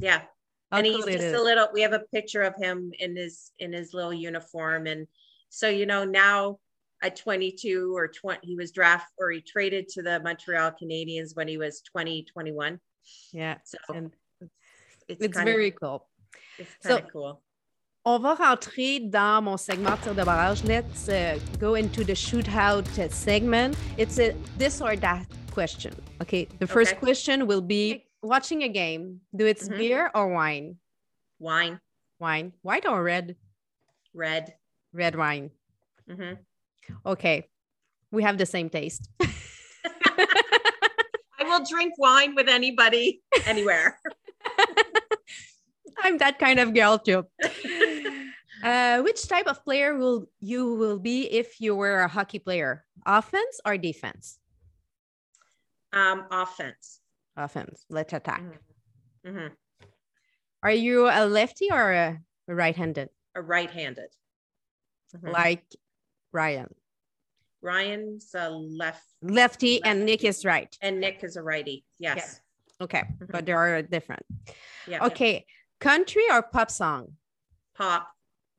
Yeah. 0.00 0.22
How 0.70 0.78
and 0.78 0.86
he's 0.86 1.04
just 1.04 1.34
a 1.34 1.42
little 1.42 1.66
we 1.72 1.82
have 1.82 1.92
a 1.92 2.00
picture 2.14 2.42
of 2.42 2.54
him 2.56 2.92
in 2.98 3.16
his 3.16 3.50
in 3.58 3.72
his 3.72 3.92
little 3.92 4.12
uniform 4.14 4.86
and 4.86 5.06
so 5.48 5.68
you 5.68 5.84
know 5.84 6.04
now 6.04 6.58
at 7.02 7.16
22 7.16 7.92
or 7.96 8.06
20 8.06 8.46
he 8.46 8.54
was 8.54 8.70
draft 8.70 9.06
or 9.18 9.30
he 9.32 9.40
traded 9.40 9.88
to 9.88 10.02
the 10.02 10.20
montreal 10.20 10.70
canadiens 10.80 11.34
when 11.34 11.48
he 11.48 11.56
was 11.56 11.80
20 11.82 12.22
21 12.24 12.78
Yeah. 13.32 13.56
so 13.64 13.78
And 13.92 14.12
it's, 15.08 15.24
it's 15.24 15.38
very 15.40 15.72
cool. 15.72 16.06
it's 16.58 16.70
So- 16.82 16.90
kind 16.90 17.04
of 17.04 17.12
cool 17.12 17.42
On 18.06 18.18
va 18.22 18.34
rentrer 18.34 19.10
dans 19.10 19.42
mon 19.42 19.58
segment 19.58 20.00
tir 20.02 20.14
de 20.14 20.24
barrage. 20.24 20.62
Let's 20.64 21.06
uh, 21.10 21.38
go 21.58 21.74
into 21.74 22.02
the 22.02 22.14
shootout 22.14 22.88
uh, 22.98 23.10
segment. 23.10 23.76
It's 23.98 24.18
a 24.18 24.34
this 24.56 24.80
or 24.80 24.96
that 24.96 25.26
question. 25.52 25.92
Okay. 26.22 26.46
The 26.60 26.66
first 26.66 26.92
Okay. 26.92 27.00
question 27.00 27.46
will 27.46 27.60
be 27.60 28.06
watching 28.22 28.62
a 28.62 28.68
game. 28.68 29.20
Do 29.34 29.46
it's 29.46 29.68
Mhm. 29.68 29.76
beer 29.78 30.10
or 30.14 30.28
wine? 30.28 30.78
wine 31.38 31.80
Wine. 32.18 32.52
White 32.62 32.86
or 32.86 33.02
red? 33.02 33.36
red 34.12 34.54
Red 34.92 35.14
wine. 35.16 35.50
Mhm. 36.08 36.38
Okay. 37.06 37.48
We 38.10 38.22
have 38.24 38.36
the 38.38 38.46
same 38.46 38.68
taste. 38.68 39.08
i 41.40 41.44
will 41.44 41.64
drink 41.64 41.94
wine 41.98 42.34
with 42.34 42.48
anybody 42.48 43.22
anywhere 43.46 43.98
I'm 46.02 46.18
that 46.18 46.38
kind 46.38 46.60
of 46.60 46.74
girl 46.74 46.98
too. 46.98 47.26
Uh, 48.62 49.00
which 49.00 49.26
type 49.26 49.46
of 49.46 49.64
player 49.64 49.96
will 49.96 50.28
you 50.38 50.74
will 50.76 50.98
be 50.98 51.24
if 51.32 51.62
you 51.62 51.74
were 51.74 52.00
a 52.04 52.08
hockey 52.08 52.38
player? 52.38 52.84
Offense 53.06 53.58
or 53.64 53.78
defense? 53.78 54.36
um 55.96 56.26
offense 56.30 57.00
Offense. 57.36 57.84
Let's 57.88 58.12
attack. 58.12 58.42
Mhm. 58.42 58.58
Mhm. 59.26 59.56
Are 60.62 60.72
you 60.72 61.08
a 61.08 61.24
lefty 61.26 61.70
or 61.70 61.92
a 61.92 62.20
right-handed? 62.48 63.08
a 63.36 63.40
right-handed 63.42 64.10
Mhm. 65.14 65.32
Like 65.32 65.64
Ryan, 66.32 66.74
ryan's 67.62 68.34
a 68.34 68.50
left 68.50 69.06
lefty, 69.22 69.80
and 69.84 70.04
Nick 70.04 70.24
is 70.24 70.44
right. 70.44 70.76
and 70.82 70.98
nick 71.00 71.22
is 71.22 71.36
a 71.36 71.42
righty 71.42 71.84
yes 71.98 72.16
Yes. 72.16 72.40
Okay, 72.80 73.02
Mhm. 73.02 73.30
but 73.30 73.46
they 73.46 73.52
are 73.52 73.82
different. 73.82 74.26
yeah 74.88 75.04
Okay, 75.06 75.46
country 75.78 76.24
or 76.30 76.42
pop 76.42 76.70
song? 76.72 77.16
pop 77.74 78.10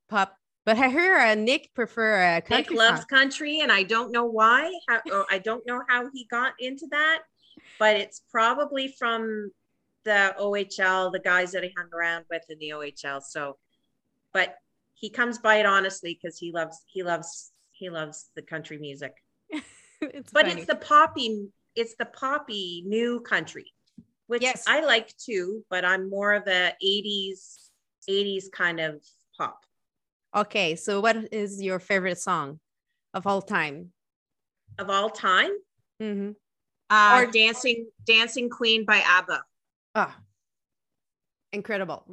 Pop. 0.07 0.37
But 0.65 0.77
I 0.77 0.87
hear 0.89 1.17
uh, 1.17 1.35
Nick 1.35 1.73
prefer 1.73 2.21
a 2.21 2.35
Nick 2.35 2.45
country 2.45 2.75
loves 2.77 3.01
song. 3.01 3.07
country, 3.09 3.59
and 3.61 3.71
I 3.71 3.83
don't 3.83 4.11
know 4.11 4.25
why. 4.25 4.71
How, 4.87 5.01
or 5.11 5.25
I 5.29 5.39
don't 5.39 5.65
know 5.65 5.83
how 5.89 6.09
he 6.13 6.25
got 6.25 6.53
into 6.59 6.85
that, 6.91 7.23
but 7.81 7.97
it's 7.97 8.21
probably 8.29 8.93
from 8.99 9.51
the 10.05 10.35
OHL, 10.39 11.11
the 11.11 11.17
guys 11.19 11.51
that 11.53 11.63
he 11.63 11.73
hung 11.75 11.89
around 11.91 12.25
with 12.29 12.43
in 12.47 12.59
the 12.59 12.69
OHL. 12.69 13.23
So, 13.23 13.57
but 14.33 14.53
he 14.93 15.09
comes 15.09 15.39
by 15.39 15.55
it 15.55 15.65
honestly 15.65 16.13
because 16.21 16.37
he 16.37 16.51
loves 16.51 16.77
he 16.85 17.01
loves 17.01 17.51
he 17.71 17.89
loves 17.89 18.29
the 18.35 18.43
country 18.43 18.77
music. 18.77 19.13
it's 19.99 20.31
But 20.31 20.45
funny. 20.45 20.61
it's 20.61 20.67
the 20.67 20.75
poppy 20.75 21.47
it's 21.75 21.95
the 21.95 22.05
poppy 22.05 22.83
new 22.85 23.19
country, 23.21 23.65
which 24.27 24.43
Yes. 24.43 24.63
I 24.67 24.85
like 24.85 25.17
too. 25.17 25.65
But 25.71 25.83
I'm 25.83 26.07
more 26.07 26.33
of 26.33 26.43
a 26.47 26.73
'80s 26.85 27.69
'80s 28.07 28.51
kind 28.51 28.79
of 28.79 29.01
pop. 29.35 29.65
Okay, 30.35 30.75
so 30.75 31.01
what 31.01 31.33
is 31.33 31.59
your 31.63 31.79
favorite 31.79 32.19
song 32.19 32.59
of 33.15 33.25
all 33.25 33.41
time? 33.41 33.91
Of 34.77 34.91
all 34.91 35.09
time, 35.09 35.49
Mm-hmm. 35.99 36.31
Uh, 36.91 37.23
Or- 37.23 37.31
Dancing 37.31 37.87
Dancing 38.05 38.49
Queen 38.49 38.85
by 38.85 38.97
ABBA. 38.99 39.43
Ah, 39.95 40.15
incredible. 41.51 42.05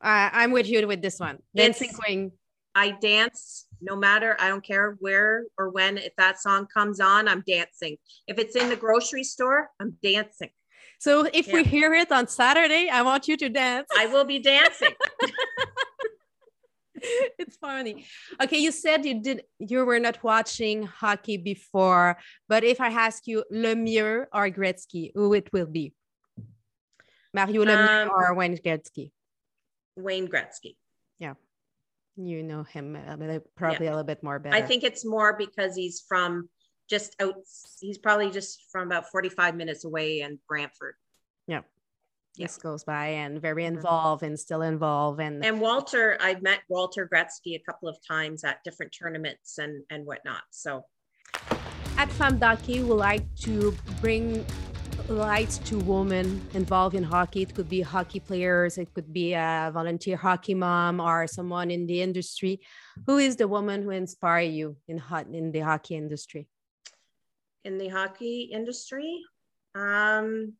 Uh, 0.00 0.30
I'm 0.32 0.52
with 0.52 0.68
you 0.68 0.86
with 0.86 1.02
this 1.02 1.18
one. 1.18 1.38
Dancing 1.56 1.88
It's- 1.88 1.98
Queen. 1.98 2.32
I 2.76 2.90
dance 2.90 3.66
no 3.80 3.94
matter, 3.94 4.36
I 4.40 4.48
don't 4.48 4.64
care 4.64 4.96
where 4.98 5.44
or 5.56 5.70
when, 5.70 5.96
if 5.96 6.14
that 6.16 6.40
song 6.40 6.66
comes 6.66 6.98
on, 6.98 7.28
I'm 7.28 7.44
dancing. 7.46 7.98
If 8.26 8.38
it's 8.38 8.56
in 8.56 8.68
the 8.68 8.74
grocery 8.74 9.22
store, 9.22 9.70
I'm 9.78 9.96
dancing. 10.02 10.50
So 10.98 11.28
if 11.32 11.52
we 11.52 11.62
hear 11.62 11.94
it 11.94 12.10
on 12.10 12.26
Saturday, 12.26 12.88
I 12.88 13.02
want 13.02 13.28
you 13.28 13.36
to 13.36 13.48
dance. 13.48 13.86
I 13.96 14.06
will 14.06 14.24
be 14.24 14.40
dancing. 14.40 14.94
it's 17.38 17.56
funny. 17.56 18.06
Okay, 18.42 18.58
you 18.58 18.72
said 18.72 19.04
you 19.04 19.20
did 19.20 19.42
you 19.58 19.84
were 19.84 20.00
not 20.00 20.22
watching 20.22 20.84
hockey 20.84 21.36
before, 21.36 22.16
but 22.48 22.64
if 22.64 22.80
I 22.80 22.88
ask 22.88 23.26
you 23.26 23.44
Lemieux 23.52 24.26
or 24.32 24.50
Gretzky, 24.50 25.10
who 25.14 25.34
it 25.34 25.52
will 25.52 25.66
be? 25.66 25.92
Mario 27.32 27.64
Lemieux 27.64 28.04
um, 28.04 28.10
or 28.10 28.34
Wayne 28.34 28.56
Gretzky? 28.56 29.10
Wayne 29.96 30.28
Gretzky. 30.28 30.76
Yeah. 31.18 31.34
You 32.16 32.42
know 32.42 32.62
him 32.62 32.96
probably 33.56 33.86
yeah. 33.86 33.90
a 33.90 33.92
little 33.92 34.04
bit 34.04 34.22
more 34.22 34.38
better. 34.38 34.54
I 34.54 34.62
think 34.62 34.84
it's 34.84 35.04
more 35.04 35.36
because 35.36 35.74
he's 35.74 36.04
from 36.06 36.48
just 36.88 37.16
out, 37.20 37.34
he's 37.80 37.98
probably 37.98 38.30
just 38.30 38.64
from 38.70 38.86
about 38.86 39.10
45 39.10 39.56
minutes 39.56 39.84
away 39.84 40.20
in 40.20 40.38
Brantford. 40.46 40.94
Yeah. 41.46 41.62
This 42.36 42.56
goes 42.58 42.84
by 42.84 43.06
and 43.08 43.40
very 43.40 43.62
mm-hmm. 43.62 43.76
involved 43.76 44.22
and 44.22 44.38
still 44.38 44.62
involved 44.62 45.20
and 45.20 45.44
and 45.44 45.60
Walter 45.60 46.18
I've 46.20 46.42
met 46.42 46.60
Walter 46.68 47.08
Gretzky 47.12 47.54
a 47.54 47.62
couple 47.64 47.88
of 47.88 47.96
times 48.06 48.42
at 48.44 48.62
different 48.64 48.92
tournaments 48.98 49.58
and 49.58 49.84
and 49.90 50.04
whatnot 50.04 50.42
so 50.50 50.84
at 51.96 52.08
FemmeDockey, 52.10 52.82
we 52.82 52.92
like 52.92 53.24
to 53.42 53.72
bring 54.00 54.44
light 55.08 55.50
to 55.64 55.78
women 55.78 56.44
involved 56.52 56.96
in 56.96 57.04
hockey. 57.04 57.42
It 57.42 57.54
could 57.54 57.68
be 57.68 57.82
hockey 57.82 58.18
players, 58.20 58.78
it 58.78 58.92
could 58.94 59.12
be 59.12 59.34
a 59.34 59.70
volunteer 59.72 60.16
hockey 60.16 60.54
mom, 60.54 61.00
or 61.00 61.26
someone 61.26 61.70
in 61.70 61.86
the 61.86 62.02
industry. 62.02 62.60
Who 63.06 63.18
is 63.18 63.36
the 63.36 63.46
woman 63.46 63.82
who 63.82 63.90
inspired 63.90 64.52
you 64.52 64.76
in 64.88 64.98
hot 64.98 65.26
in 65.28 65.52
the 65.52 65.60
hockey 65.60 65.94
industry? 65.94 66.48
In 67.64 67.78
the 67.78 67.88
hockey 67.88 68.50
industry, 68.52 69.20
um, 69.74 70.54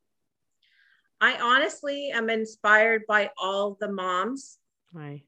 I 1.20 1.38
honestly 1.40 2.10
am 2.10 2.28
inspired 2.28 3.02
by 3.06 3.30
all 3.38 3.76
the 3.80 3.90
moms 3.90 4.58
right. 4.92 5.22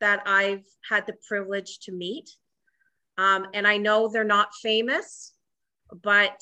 that 0.00 0.22
I've 0.26 0.64
had 0.88 1.06
the 1.06 1.16
privilege 1.28 1.78
to 1.80 1.92
meet. 1.92 2.30
Um, 3.18 3.46
and 3.54 3.66
I 3.66 3.76
know 3.76 4.08
they're 4.08 4.24
not 4.24 4.54
famous, 4.62 5.32
but 6.02 6.40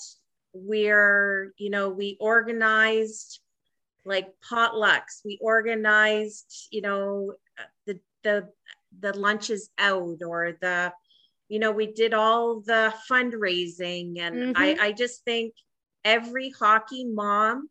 we're, 0.53 1.53
you 1.59 1.70
know, 1.70 1.88
we 1.88 2.16
organized 2.20 3.40
like 4.05 4.33
potlucks. 4.48 5.24
We 5.24 5.38
organized, 5.40 6.68
you 6.70 6.81
know, 6.81 7.35
the 7.87 8.01
the 8.22 8.48
the 9.01 9.16
lunches 9.18 9.70
out 9.79 10.22
or 10.27 10.57
the, 10.61 10.92
you 11.48 11.59
know, 11.59 11.72
we 11.72 11.92
did 11.92 12.14
all 12.14 12.61
the 12.61 12.94
fundraising. 13.11 14.18
And 14.18 14.37
mm-hmm. 14.37 14.53
I, 14.57 14.77
I 14.81 14.92
just 14.92 15.24
think 15.24 15.55
every 16.05 16.51
hockey 16.51 17.05
mom, 17.05 17.68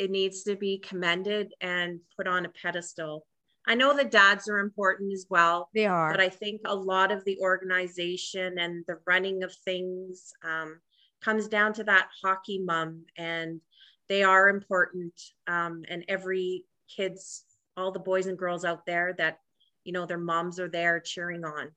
it 0.00 0.10
needs 0.10 0.42
to 0.42 0.56
be 0.56 0.78
commended 0.78 1.52
and 1.60 2.00
put 2.16 2.26
on 2.26 2.46
a 2.46 2.48
pedestal 2.48 3.26
I 3.66 3.74
know 3.74 3.94
the 3.94 4.04
dads 4.04 4.48
are 4.48 4.58
important 4.58 5.12
as 5.12 5.26
well. 5.28 5.68
They 5.74 5.86
are. 5.86 6.10
But 6.10 6.20
I 6.20 6.28
think 6.28 6.62
a 6.64 6.74
lot 6.74 7.12
of 7.12 7.24
the 7.24 7.38
organization 7.40 8.58
and 8.58 8.84
the 8.88 8.98
running 9.06 9.42
of 9.42 9.54
things 9.64 10.32
um, 10.42 10.80
comes 11.20 11.46
down 11.46 11.74
to 11.74 11.84
that 11.84 12.08
hockey 12.22 12.58
mom, 12.58 13.04
and 13.16 13.60
they 14.08 14.22
are 14.22 14.48
important. 14.48 15.12
Um, 15.46 15.84
and 15.88 16.04
every 16.08 16.64
kids, 16.94 17.44
all 17.76 17.92
the 17.92 17.98
boys 17.98 18.26
and 18.26 18.38
girls 18.38 18.64
out 18.64 18.86
there 18.86 19.14
that, 19.18 19.38
you 19.84 19.92
know, 19.92 20.06
their 20.06 20.18
moms 20.18 20.58
are 20.58 20.68
there 20.68 20.98
cheering 20.98 21.44
on 21.44 21.70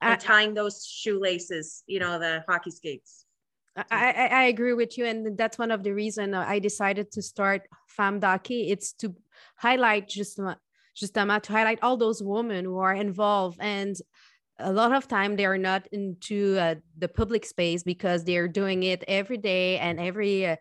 and 0.00 0.20
tying 0.20 0.52
those 0.52 0.84
shoelaces, 0.84 1.84
you 1.86 2.00
know, 2.00 2.18
the 2.18 2.44
hockey 2.48 2.70
skates. 2.70 3.24
I, 3.74 4.28
I, 4.30 4.44
agree 4.44 4.74
with 4.74 4.98
you, 4.98 5.06
and 5.06 5.36
that's 5.38 5.58
one 5.58 5.70
of 5.70 5.82
the 5.82 5.94
reason 5.94 6.34
I 6.34 6.58
decided 6.58 7.10
to 7.12 7.22
start 7.22 7.62
FemmeDockey. 7.98 8.70
It's 8.70 8.92
to 8.94 9.14
highlight 9.56 10.08
just 10.08 10.38
justement 10.94 11.44
to 11.44 11.52
highlight 11.52 11.78
all 11.82 11.96
those 11.96 12.22
women 12.22 12.64
who 12.66 12.78
are 12.78 12.94
involved 12.94 13.58
and 13.60 13.96
a 14.58 14.72
lot 14.72 14.92
of 14.92 15.08
time 15.08 15.36
they 15.36 15.46
are 15.46 15.58
not 15.58 15.86
into 15.92 16.56
uh, 16.58 16.74
the 16.98 17.08
public 17.08 17.44
space 17.44 17.82
because 17.82 18.24
they're 18.24 18.48
doing 18.48 18.82
it 18.82 19.02
every 19.08 19.38
day 19.38 19.78
and 19.78 19.98
every 19.98 20.46
uh, 20.46 20.56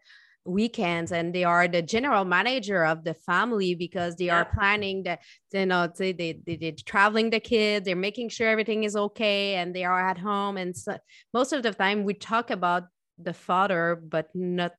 weekends 0.45 1.12
and 1.12 1.36
they 1.36 1.43
are 1.43 1.67
the 1.67 1.82
general 1.82 2.26
manager 2.26 2.84
of 2.84 3.04
the 3.04 3.13
family 3.13 3.76
because 3.76 4.15
they 4.15 4.26
yeah. 4.26 4.39
are 4.39 4.45
planning 4.45 5.04
that 5.04 5.19
you 5.54 5.67
know 5.67 5.88
they, 5.97 6.12
they, 6.13 6.39
they, 6.45 6.56
they're 6.56 6.71
traveling 6.84 7.30
the 7.30 7.39
kids 7.39 7.86
they're 7.86 7.95
making 7.95 8.28
sure 8.28 8.47
everything 8.47 8.84
is 8.84 8.95
okay 8.95 9.56
and 9.56 9.76
they 9.76 9.84
are 9.84 10.10
at 10.10 10.17
home 10.17 10.58
and 10.58 10.76
so 10.76 10.97
most 11.34 11.54
of 11.54 11.62
the 11.62 11.71
time 11.71 12.04
we 12.04 12.13
talk 12.13 12.50
about 12.50 12.86
the 13.23 13.34
father 13.34 13.95
but 13.95 14.29
not 14.34 14.73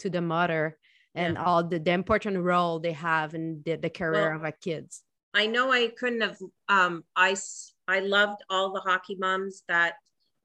to 0.00 0.10
the 0.10 0.20
mother 0.20 0.78
and 1.14 1.34
yeah. 1.34 1.44
all 1.44 1.64
the, 1.64 1.78
the 1.78 1.90
important 1.90 2.38
role 2.38 2.78
they 2.78 2.92
have 2.92 3.34
in 3.34 3.62
the, 3.64 3.76
the 3.76 3.90
career 3.90 4.28
well, 4.28 4.36
of 4.36 4.44
our 4.44 4.52
kids. 4.52 5.02
I 5.34 5.46
know 5.46 5.72
I 5.72 5.88
couldn't 5.98 6.22
have 6.22 6.38
um 6.68 7.04
I 7.16 7.36
I 7.86 8.00
loved 8.00 8.42
all 8.48 8.72
the 8.72 8.80
hockey 8.80 9.16
moms 9.18 9.62
that 9.68 9.94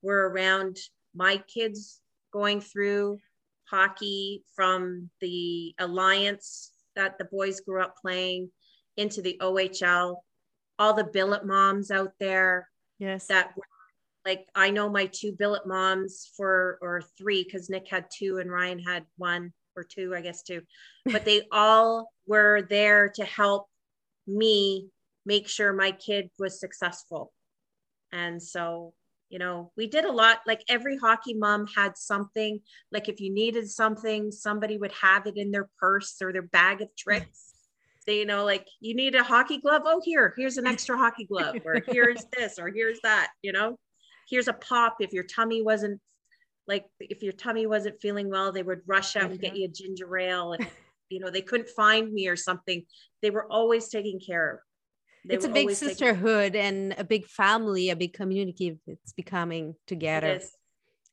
were 0.01 0.30
around 0.30 0.78
my 1.15 1.38
kids 1.38 2.01
going 2.32 2.62
through 2.62 3.19
hockey 3.69 4.43
from 4.56 5.10
the 5.21 5.73
alliance 5.80 6.71
that 6.95 7.17
the 7.17 7.25
boys 7.25 7.62
grew 7.62 7.82
up 7.82 7.95
playing 7.99 8.51
into 8.97 9.21
the 9.21 9.38
OHL 9.41 10.17
all 10.78 10.93
the 10.93 11.04
billet 11.04 11.45
moms 11.45 11.89
out 11.89 12.12
there 12.19 12.69
yes 12.99 13.28
that 13.28 13.56
were 13.56 13.63
like 14.25 14.47
I 14.55 14.71
know 14.71 14.89
my 14.89 15.05
two 15.05 15.31
billet 15.31 15.67
moms 15.67 16.31
for 16.35 16.79
or 16.81 17.03
three 17.17 17.43
because 17.43 17.69
Nick 17.69 17.88
had 17.89 18.05
two 18.11 18.39
and 18.39 18.51
Ryan 18.51 18.79
had 18.79 19.05
one 19.17 19.53
or 19.77 19.83
two, 19.83 20.15
I 20.15 20.21
guess 20.21 20.41
two, 20.41 20.61
but 21.05 21.25
they 21.25 21.43
all 21.51 22.11
were 22.25 22.63
there 22.69 23.09
to 23.15 23.23
help 23.23 23.67
me 24.27 24.89
make 25.25 25.47
sure 25.47 25.73
my 25.73 25.91
kid 25.91 26.29
was 26.39 26.59
successful. 26.59 27.31
And 28.11 28.41
so, 28.41 28.93
you 29.29 29.39
know, 29.39 29.71
we 29.75 29.88
did 29.88 30.05
a 30.05 30.11
lot. 30.11 30.39
Like 30.47 30.63
every 30.69 30.97
hockey 30.97 31.33
mom 31.33 31.67
had 31.75 31.97
something. 31.97 32.59
Like 32.91 33.09
if 33.09 33.19
you 33.19 33.33
needed 33.33 33.69
something, 33.69 34.31
somebody 34.31 34.77
would 34.77 34.93
have 34.93 35.27
it 35.27 35.38
in 35.38 35.51
their 35.51 35.69
purse 35.79 36.15
or 36.21 36.31
their 36.31 36.43
bag 36.43 36.81
of 36.81 36.89
tricks. 36.97 37.51
They, 38.07 38.19
you 38.19 38.27
know, 38.27 38.45
like 38.45 38.67
you 38.81 38.93
need 38.93 39.15
a 39.15 39.23
hockey 39.23 39.57
glove. 39.57 39.81
Oh, 39.83 39.99
here, 40.05 40.35
here's 40.38 40.57
an 40.57 40.67
extra 40.67 40.95
hockey 40.95 41.25
glove, 41.25 41.55
or 41.65 41.81
here's 41.88 42.23
this, 42.38 42.59
or 42.59 42.69
here's 42.69 42.99
that. 43.01 43.31
You 43.41 43.51
know, 43.51 43.79
here's 44.29 44.47
a 44.47 44.53
pop 44.53 44.97
if 44.99 45.13
your 45.13 45.23
tummy 45.23 45.61
wasn't 45.61 45.99
like 46.67 46.85
if 46.99 47.21
your 47.21 47.33
tummy 47.33 47.67
wasn't 47.67 48.01
feeling 48.01 48.29
well, 48.29 48.51
they 48.51 48.63
would 48.63 48.81
rush 48.88 49.15
out 49.15 49.31
and 49.31 49.39
get 49.39 49.55
you 49.55 49.65
a 49.65 49.67
ginger 49.67 50.17
ale. 50.17 50.53
And, 50.53 50.67
you 51.09 51.19
know, 51.19 51.29
they 51.29 51.41
couldn't 51.41 51.69
find 51.69 52.11
me 52.11 52.27
or 52.27 52.35
something. 52.35 52.83
They 53.21 53.29
were 53.29 53.45
always 53.51 53.89
taking 53.89 54.19
care 54.19 54.53
of. 54.53 54.59
They 55.27 55.35
it's 55.35 55.45
a 55.45 55.49
big 55.49 55.71
sisterhood 55.71 56.53
taking... 56.53 56.67
and 56.67 56.95
a 56.97 57.03
big 57.03 57.25
family, 57.27 57.89
a 57.89 57.95
big 57.95 58.13
community. 58.13 58.77
It's 58.88 59.13
becoming 59.13 59.75
together. 59.85 60.39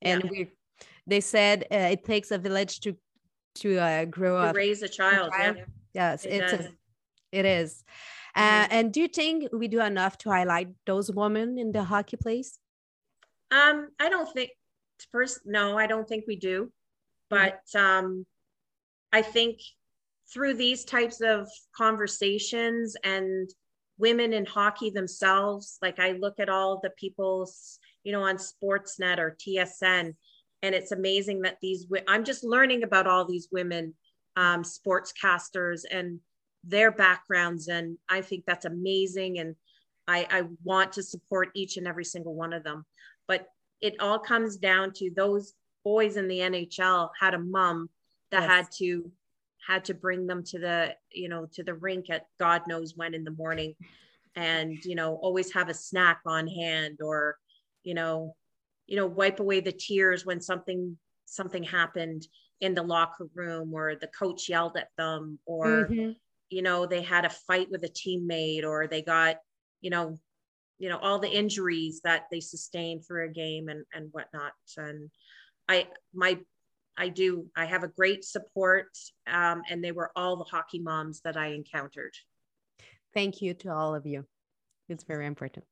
And 0.00 0.24
yeah. 0.24 0.30
we, 0.30 0.50
they 1.06 1.20
said 1.20 1.66
uh, 1.70 1.90
it 1.92 2.04
takes 2.04 2.30
a 2.30 2.38
village 2.38 2.80
to 2.80 2.96
to 3.56 3.78
uh, 3.78 4.04
grow 4.06 4.40
to 4.40 4.48
up, 4.48 4.56
raise 4.56 4.82
a 4.82 4.88
child. 4.88 5.30
Yeah. 5.38 5.54
Yes, 5.92 6.24
it 6.24 6.38
it's 6.38 6.52
a, 6.54 6.68
it 7.30 7.44
is. 7.44 7.84
Uh, 8.34 8.40
mm-hmm. 8.40 8.72
and 8.72 8.92
do 8.92 9.00
you 9.02 9.08
think 9.08 9.48
we 9.52 9.68
do 9.68 9.82
enough 9.82 10.16
to 10.18 10.30
highlight 10.30 10.68
those 10.86 11.10
women 11.12 11.58
in 11.58 11.72
the 11.72 11.84
hockey 11.84 12.16
place? 12.16 12.58
Um, 13.52 13.90
I 14.00 14.08
don't 14.08 14.32
think 14.32 14.50
first 15.10 15.40
no 15.44 15.76
i 15.76 15.86
don't 15.86 16.08
think 16.08 16.24
we 16.26 16.36
do. 16.36 16.70
But 17.30 17.62
um, 17.74 18.26
i 19.12 19.22
think 19.22 19.58
through 20.32 20.54
these 20.54 20.84
types 20.84 21.20
of 21.20 21.48
conversations 21.76 22.94
and 23.04 23.50
women 23.98 24.32
in 24.32 24.44
hockey 24.46 24.90
themselves 24.90 25.78
like 25.82 25.98
i 25.98 26.12
look 26.12 26.40
at 26.40 26.48
all 26.48 26.80
the 26.82 26.90
people's 26.90 27.78
you 28.04 28.12
know 28.12 28.22
on 28.22 28.36
sportsnet 28.36 29.18
or 29.18 29.36
tsn 29.40 30.14
and 30.62 30.74
it's 30.74 30.92
amazing 30.92 31.42
that 31.42 31.58
these 31.60 31.86
i'm 32.08 32.24
just 32.24 32.44
learning 32.44 32.82
about 32.82 33.06
all 33.06 33.26
these 33.26 33.48
women 33.52 33.94
um, 34.36 34.62
sportscasters 34.62 35.82
and 35.90 36.20
their 36.64 36.90
backgrounds 36.90 37.68
and 37.68 37.98
i 38.08 38.20
think 38.20 38.44
that's 38.46 38.64
amazing 38.64 39.38
and 39.38 39.54
I, 40.08 40.26
I 40.30 40.42
want 40.64 40.92
to 40.94 41.02
support 41.02 41.50
each 41.54 41.76
and 41.76 41.86
every 41.86 42.04
single 42.04 42.34
one 42.34 42.52
of 42.52 42.64
them 42.64 42.84
but 43.28 43.46
it 43.80 43.94
all 44.00 44.18
comes 44.18 44.56
down 44.56 44.92
to 44.92 45.10
those 45.14 45.54
boys 45.84 46.16
in 46.16 46.28
the 46.28 46.38
NHL 46.38 47.10
had 47.18 47.34
a 47.34 47.38
mom 47.38 47.88
that 48.30 48.42
yes. 48.42 48.50
had 48.50 48.66
to 48.78 49.10
had 49.66 49.84
to 49.84 49.94
bring 49.94 50.26
them 50.26 50.42
to 50.42 50.58
the 50.58 50.94
you 51.10 51.28
know 51.28 51.46
to 51.52 51.62
the 51.62 51.74
rink 51.74 52.10
at 52.10 52.26
God 52.38 52.62
knows 52.66 52.94
when 52.96 53.14
in 53.14 53.24
the 53.24 53.30
morning, 53.30 53.74
and 54.36 54.82
you 54.84 54.94
know 54.94 55.16
always 55.16 55.52
have 55.52 55.68
a 55.68 55.74
snack 55.74 56.20
on 56.26 56.46
hand 56.46 56.98
or 57.02 57.36
you 57.82 57.94
know 57.94 58.34
you 58.86 58.96
know 58.96 59.06
wipe 59.06 59.40
away 59.40 59.60
the 59.60 59.72
tears 59.72 60.26
when 60.26 60.40
something 60.40 60.96
something 61.26 61.62
happened 61.62 62.26
in 62.60 62.74
the 62.74 62.82
locker 62.82 63.26
room 63.34 63.72
or 63.74 63.94
the 63.96 64.08
coach 64.08 64.48
yelled 64.48 64.76
at 64.76 64.88
them 64.96 65.38
or 65.46 65.88
mm-hmm. 65.88 66.10
you 66.50 66.62
know 66.62 66.86
they 66.86 67.02
had 67.02 67.24
a 67.24 67.30
fight 67.30 67.68
with 67.70 67.84
a 67.84 67.88
teammate 67.88 68.64
or 68.64 68.86
they 68.86 69.02
got 69.02 69.36
you 69.80 69.90
know 69.90 70.18
you 70.82 70.88
know 70.88 70.98
all 70.98 71.20
the 71.20 71.30
injuries 71.30 72.00
that 72.02 72.24
they 72.32 72.40
sustain 72.40 73.00
through 73.00 73.26
a 73.26 73.32
game 73.32 73.68
and 73.68 73.84
and 73.94 74.08
whatnot. 74.10 74.52
And 74.76 75.10
i 75.68 75.86
my 76.12 76.38
i 76.98 77.08
do 77.08 77.46
i 77.56 77.64
have 77.64 77.84
a 77.84 77.88
great 77.88 78.24
support 78.24 78.88
um, 79.28 79.62
and 79.70 79.82
they 79.82 79.92
were 79.92 80.10
all 80.16 80.36
the 80.36 80.44
hockey 80.44 80.80
moms 80.80 81.20
that 81.24 81.36
i 81.36 81.46
encountered. 81.52 82.12
Thank 83.14 83.40
you 83.40 83.54
to 83.54 83.72
all 83.72 83.94
of 83.94 84.06
you. 84.06 84.24
It's 84.88 85.04
very 85.04 85.26
important. 85.26 85.64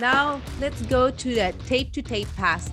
Now 0.00 0.40
let's 0.58 0.80
go 0.82 1.10
to 1.10 1.34
the 1.34 1.54
tape 1.66 1.92
to 1.92 2.00
tape 2.00 2.28
pass 2.34 2.70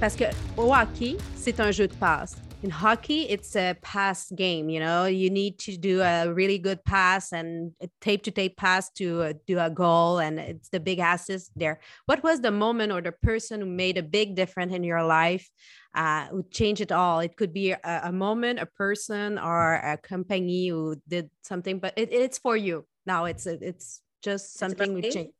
parce 0.00 0.16
que 0.16 0.30
au 0.56 0.72
hockey 0.72 1.18
c'est 1.36 1.60
un 1.60 1.70
jeu 1.70 1.86
de 1.86 1.94
passe 1.94 2.47
in 2.62 2.70
hockey 2.70 3.22
it's 3.28 3.54
a 3.54 3.76
pass 3.82 4.30
game 4.32 4.68
you 4.68 4.80
know? 4.80 5.04
You 5.04 5.30
need 5.30 5.58
to 5.60 5.76
do 5.76 6.00
a 6.00 6.32
really 6.32 6.58
good 6.58 6.84
pass 6.84 7.32
and 7.32 7.72
a 7.80 7.88
tape 8.00 8.24
to 8.24 8.30
tape 8.30 8.56
pass 8.56 8.90
to 8.92 9.22
uh, 9.22 9.32
do 9.46 9.58
a 9.58 9.70
goal 9.70 10.18
and 10.18 10.40
it's 10.40 10.68
the 10.68 10.80
big 10.80 10.98
assist 10.98 11.52
there. 11.56 11.80
What 12.06 12.22
was 12.22 12.40
the 12.40 12.50
moment 12.50 12.92
or 12.92 13.00
the 13.00 13.12
person 13.12 13.60
who 13.60 13.66
made 13.66 13.96
a 13.96 14.02
big 14.02 14.34
difference 14.34 14.72
in 14.74 14.82
your 14.82 15.04
life 15.04 15.48
uh, 15.94 16.26
who 16.28 16.44
changed 16.50 16.80
it 16.80 16.92
all? 16.92 17.20
It 17.20 17.36
could 17.36 17.52
be 17.52 17.72
a, 17.72 18.00
a, 18.04 18.12
moment 18.12 18.58
a 18.58 18.66
person 18.66 19.38
or 19.38 19.74
a 19.74 19.96
company 19.96 20.68
who 20.68 20.96
did 21.06 21.30
something 21.42 21.78
but 21.78 21.94
it, 21.96 22.12
it's 22.12 22.38
for 22.38 22.56
you. 22.56 22.86
Now 23.06 23.26
it's 23.26 23.46
it's 23.46 24.02
just 24.22 24.58
something 24.58 24.94
we 24.94 25.02
change. 25.02 25.30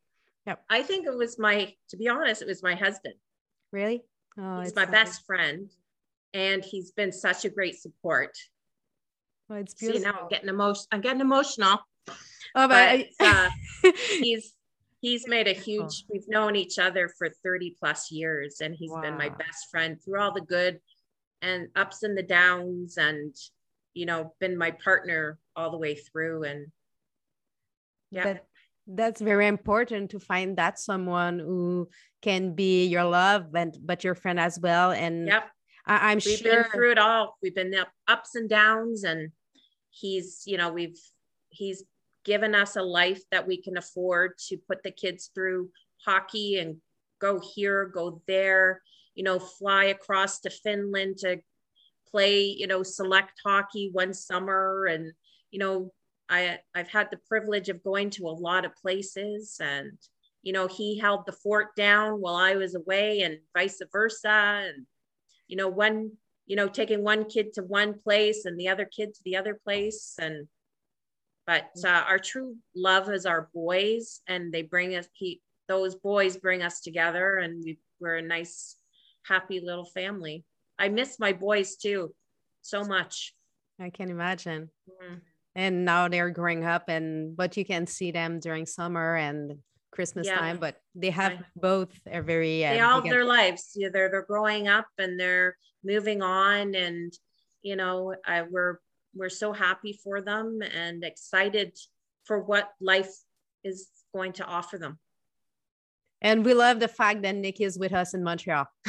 Yeah 0.46 0.54
i 0.70 0.83
think 0.83 1.07
it 1.07 1.14
was 1.14 1.38
my 1.38 1.74
to 1.90 1.96
be 1.96 2.09
honest 2.09 2.42
it 2.42 2.48
was 2.48 2.62
my 2.62 2.74
husband. 2.74 3.14
Really? 3.72 4.04
Oh, 4.38 4.61
he's 4.61 4.74
my 4.74 4.87
best 4.87 5.26
friend 5.26 5.68
and 6.35 6.64
he's 6.64 6.93
been 6.93 7.12
such 7.12 7.45
a 7.45 7.51
great 7.51 7.81
support. 7.81 8.37
Well, 9.49 9.61
it's 9.61 9.75
beautiful. 9.75 10.01
See, 10.01 10.07
now 10.07 10.19
I'm 10.23 10.29
getting 10.29 10.49
emotional. 10.49 10.87
I'm 10.93 11.01
getting 11.01 11.21
emotional. 11.21 11.79
Oh, 12.55 12.69
but, 12.69 13.07
but 13.19 13.27
uh, 13.27 13.51
he's 14.09 14.55
he's 15.01 15.27
made 15.27 15.49
a 15.49 15.53
huge. 15.53 16.05
We've 16.12 16.29
known 16.29 16.57
each 16.57 16.79
other 16.79 17.11
for 17.19 17.29
30 17.43 17.77
plus 17.79 18.11
years, 18.11 18.61
and 18.61 18.75
he's 18.75 18.91
wow. 18.91 19.03
been 19.03 19.17
my 19.17 19.29
best 19.31 19.71
friend 19.71 19.99
through 20.03 20.21
all 20.21 20.33
the 20.33 20.41
good 20.41 20.81
and 21.41 21.69
ups 21.77 22.03
and 22.03 22.17
the 22.17 22.23
downs, 22.23 22.99
and 22.99 23.35
you 23.95 24.07
know, 24.07 24.35
been 24.41 24.57
my 24.57 24.71
partner 24.73 25.38
all 25.57 25.71
the 25.71 25.79
way 25.79 25.95
through. 25.95 26.45
And 26.45 26.67
yeah. 28.11 28.25
But 28.25 28.47
that's 28.87 29.21
very 29.21 29.47
important 29.47 30.11
to 30.11 30.19
find 30.21 30.57
that 30.57 30.79
someone 30.79 31.38
who 31.38 31.88
can 32.23 32.55
be 32.55 32.87
your 32.87 33.05
love 33.05 33.55
and 33.55 33.77
but 33.85 34.03
your 34.03 34.14
friend 34.14 34.41
as 34.41 34.59
well 34.59 34.93
and 34.93 35.27
yep 35.27 35.45
I, 35.88 36.12
am 36.12 36.20
sure 36.20 36.33
we've 36.33 36.38
sure 36.38 36.62
been 36.62 36.70
through 36.70 36.92
it 36.92 36.98
all. 36.98 37.37
We've 37.42 37.55
been 37.55 37.74
up 37.74 37.88
ups 38.07 38.35
and 38.35 38.48
downs, 38.48 39.05
and 39.05 39.31
he's, 39.90 40.42
you 40.46 40.59
know, 40.59 40.70
we've 40.72 40.98
he's 41.48 41.85
given 42.24 42.55
us 42.55 42.77
a 42.77 42.83
life 42.83 43.22
that 43.31 43.46
we 43.46 43.61
can 43.61 43.79
afford 43.79 44.33
to 44.48 44.59
put 44.59 44.83
the 44.83 44.90
kids 44.90 45.31
through 45.35 45.70
hockey 46.05 46.59
and 46.59 46.77
go 47.20 47.40
here, 47.55 47.87
go 47.87 48.20
there, 48.29 48.83
you 49.14 49.24
know, 49.24 49.38
fly 49.38 49.85
across 49.85 50.40
to 50.40 50.51
Finland 50.51 51.18
to 51.18 51.38
play, 52.11 52.42
you 52.42 52.66
know, 52.66 52.83
select 52.83 53.33
hockey 53.44 53.88
one 53.92 54.12
summer. 54.12 54.87
And, 54.87 55.12
you 55.51 55.59
know, 55.59 55.92
I 56.29 56.59
I've 56.74 56.88
had 56.90 57.09
the 57.11 57.20
privilege 57.29 57.70
of 57.70 57.83
going 57.83 58.11
to 58.11 58.29
a 58.29 58.31
lot 58.31 58.64
of 58.64 58.77
places 58.77 59.57
and 59.61 59.92
you 60.42 60.53
know, 60.53 60.66
he 60.66 60.96
held 60.98 61.27
the 61.27 61.33
fort 61.33 61.74
down 61.77 62.20
while 62.20 62.37
I 62.37 62.55
was 62.55 62.74
away 62.74 63.22
and 63.22 63.38
vice 63.55 63.83
versa. 63.92 64.62
And 64.68 64.87
you 65.48 65.56
know, 65.56 65.68
one, 65.68 66.12
you 66.46 66.56
know, 66.56 66.68
taking 66.68 67.02
one 67.02 67.24
kid 67.24 67.52
to 67.54 67.62
one 67.62 67.98
place 68.00 68.44
and 68.44 68.58
the 68.58 68.68
other 68.68 68.84
kid 68.84 69.14
to 69.14 69.20
the 69.24 69.37
other 69.37 69.58
place. 69.64 70.14
And, 70.20 70.46
but 71.46 71.70
uh, 71.84 72.04
our 72.06 72.18
true 72.18 72.56
love 72.76 73.11
is 73.11 73.26
our 73.26 73.48
boys 73.52 74.20
and 74.28 74.52
they 74.52 74.62
bring 74.62 74.94
us, 74.94 75.08
he, 75.14 75.40
those 75.66 75.94
boys 75.96 76.37
bring 76.37 76.62
us 76.62 76.80
together 76.80 77.37
and 77.38 77.62
we, 77.64 77.78
we're 78.00 78.16
a 78.16 78.22
nice, 78.22 78.76
happy 79.26 79.61
little 79.61 79.84
family. 79.87 80.44
I 80.78 80.88
miss 80.88 81.18
my 81.18 81.32
boys 81.32 81.76
too 81.76 82.14
so 82.62 82.84
much. 82.84 83.34
I 83.80 83.90
can 83.90 84.11
imagine. 84.11 84.70
Mm-hmm. 84.88 85.14
And 85.54 85.84
now 85.84 86.08
they're 86.08 86.30
growing 86.30 86.64
up 86.64 86.88
and 86.88 87.37
but 87.37 87.56
you 87.56 87.64
can 87.64 87.87
see 87.87 88.12
them 88.12 88.38
during 88.38 88.64
summer 88.64 89.16
and 89.16 89.58
Christmas 89.98 90.28
yeah. 90.28 90.38
time, 90.38 90.58
but 90.58 90.76
they 90.94 91.11
have 91.11 91.32
right. 91.32 91.44
both 91.56 91.90
are 92.12 92.22
very 92.22 92.64
uh, 92.64 92.72
they 92.72 92.80
all 92.80 93.02
their 93.02 93.24
lives. 93.24 93.72
Yeah, 93.74 93.88
they're 93.92 94.08
they're 94.08 94.22
growing 94.22 94.68
up 94.68 94.87
and 94.96 95.18
they're 95.18 95.56
moving 95.82 96.22
on, 96.22 96.76
and 96.76 97.12
you 97.62 97.74
know, 97.74 98.14
I, 98.24 98.42
we're 98.42 98.78
we're 99.12 99.28
so 99.28 99.52
happy 99.52 99.92
for 100.04 100.20
them 100.20 100.61
and 100.72 101.02
excited 101.02 101.76
for 102.26 102.38
what 102.38 102.70
life 102.80 103.11
is 103.64 103.88
going 104.14 104.34
to 104.34 104.44
offer 104.44 104.78
them. 104.78 105.00
And 106.22 106.44
we 106.44 106.54
love 106.54 106.78
the 106.78 106.87
fact 106.87 107.22
that 107.22 107.34
Nick 107.34 107.61
is 107.61 107.76
with 107.76 107.92
us 107.92 108.14
in 108.14 108.22
Montreal. 108.22 108.66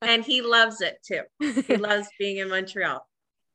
and 0.00 0.24
he 0.24 0.42
loves 0.42 0.80
it 0.80 0.98
too. 1.04 1.22
He 1.66 1.76
loves 1.76 2.06
being 2.20 2.36
in 2.36 2.50
Montreal. 2.50 3.04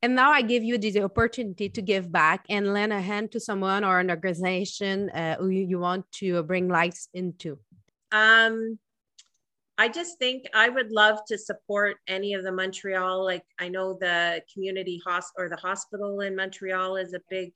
And 0.01 0.15
now 0.15 0.31
I 0.31 0.41
give 0.41 0.63
you 0.63 0.77
the 0.77 1.01
opportunity 1.03 1.67
to 1.69 1.81
give 1.81 2.11
back 2.11 2.45
and 2.49 2.73
lend 2.73 2.93
a 2.93 3.01
hand 3.01 3.33
to 3.33 3.39
someone 3.39 3.83
or 3.83 3.99
an 3.99 4.09
organization 4.09 5.09
uh, 5.09 5.35
who 5.35 5.49
you, 5.49 5.79
want 5.79 6.09
to 6.13 6.41
bring 6.43 6.69
lights 6.69 7.09
into. 7.13 7.59
Um, 8.13 8.79
I 9.77 9.89
just 9.89 10.17
think 10.17 10.45
I 10.53 10.69
would 10.69 10.91
love 10.91 11.19
to 11.27 11.37
support 11.37 11.97
any 12.07 12.33
of 12.33 12.43
the 12.43 12.51
Montreal. 12.51 13.23
Like 13.25 13.43
I 13.59 13.67
know 13.67 13.97
the 13.99 14.41
community 14.53 15.01
hospital 15.05 15.45
or 15.45 15.49
the 15.49 15.61
hospital 15.61 16.21
in 16.21 16.35
Montreal 16.35 16.95
is 16.95 17.13
a 17.13 17.21
big 17.29 17.51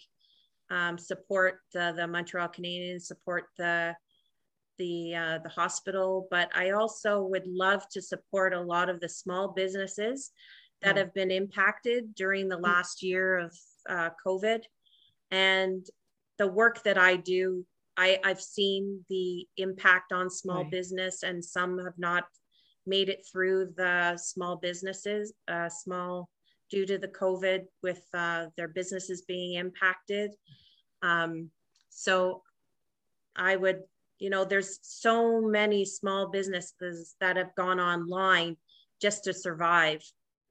um, 0.69 0.97
support. 0.97 1.59
Uh, 1.77 1.93
the 1.93 2.07
Montreal 2.07 2.49
Canadiens 2.49 3.03
support 3.03 3.45
the 3.57 3.95
the 4.79 5.15
uh, 5.15 5.39
the 5.43 5.49
hospital, 5.49 6.27
but 6.31 6.49
I 6.55 6.71
also 6.71 7.21
would 7.23 7.45
love 7.45 7.87
to 7.89 8.01
support 8.01 8.53
a 8.53 8.61
lot 8.61 8.89
of 8.89 8.99
the 8.99 9.09
small 9.09 9.49
businesses 9.49 10.31
that 10.83 10.97
have 10.97 11.13
been 11.13 11.31
impacted 11.31 12.13
during 12.13 12.49
the 12.49 12.57
mm. 12.57 12.63
last 12.63 13.01
year 13.01 13.39
of 13.39 13.57
uh, 13.89 14.09
COVID. 14.25 14.61
And 15.31 15.85
the 16.37 16.47
work 16.47 16.83
that 16.83 16.97
I 16.97 17.15
do, 17.15 17.65
I, 17.97 18.19
I've 18.23 18.41
seen 18.41 19.05
the 19.09 19.47
impact 19.57 20.11
on 20.11 20.29
small 20.29 20.63
right. 20.63 20.71
business, 20.71 21.23
and 21.23 21.43
some 21.43 21.79
have 21.79 21.97
not 21.97 22.25
made 22.85 23.09
it 23.09 23.25
through 23.31 23.73
the 23.77 24.17
small 24.17 24.57
businesses, 24.57 25.33
uh, 25.47 25.69
small 25.69 26.29
due 26.69 26.85
to 26.85 26.97
the 26.97 27.07
COVID 27.07 27.65
with 27.81 28.03
uh, 28.13 28.47
their 28.57 28.67
businesses 28.67 29.21
being 29.21 29.53
impacted. 29.53 30.31
Um, 31.01 31.49
so 31.89 32.41
I 33.35 33.55
would, 33.55 33.81
you 34.19 34.29
know, 34.29 34.43
there's 34.43 34.79
so 34.81 35.41
many 35.41 35.85
small 35.85 36.29
businesses 36.29 37.15
that 37.19 37.37
have 37.37 37.55
gone 37.55 37.79
online 37.79 38.57
just 39.01 39.23
to 39.25 39.33
survive 39.33 40.01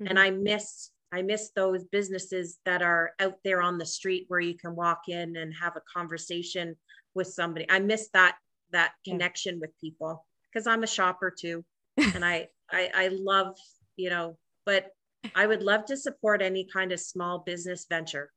mm-hmm. 0.02 0.10
and 0.10 0.18
i 0.18 0.30
miss 0.30 0.90
i 1.12 1.22
miss 1.22 1.50
those 1.54 1.84
businesses 1.84 2.58
that 2.64 2.82
are 2.82 3.12
out 3.20 3.36
there 3.44 3.62
on 3.62 3.78
the 3.78 3.86
street 3.86 4.24
where 4.28 4.40
you 4.40 4.56
can 4.56 4.74
walk 4.74 5.02
in 5.08 5.36
and 5.36 5.52
have 5.54 5.76
a 5.76 5.82
conversation 5.92 6.76
with 7.14 7.26
somebody 7.26 7.66
i 7.70 7.78
miss 7.78 8.08
that 8.12 8.36
that 8.72 8.92
connection 9.04 9.60
with 9.60 9.70
people 9.80 10.24
because 10.52 10.66
i'm 10.66 10.82
a 10.82 10.86
shopper 10.86 11.30
too 11.30 11.64
and 12.14 12.24
I, 12.24 12.48
I 12.70 12.90
i 12.94 13.08
love 13.08 13.56
you 13.96 14.10
know 14.10 14.36
but 14.64 14.86
i 15.34 15.46
would 15.46 15.62
love 15.62 15.84
to 15.86 15.96
support 15.96 16.42
any 16.42 16.66
kind 16.72 16.92
of 16.92 17.00
small 17.00 17.40
business 17.40 17.86
venture 17.88 18.30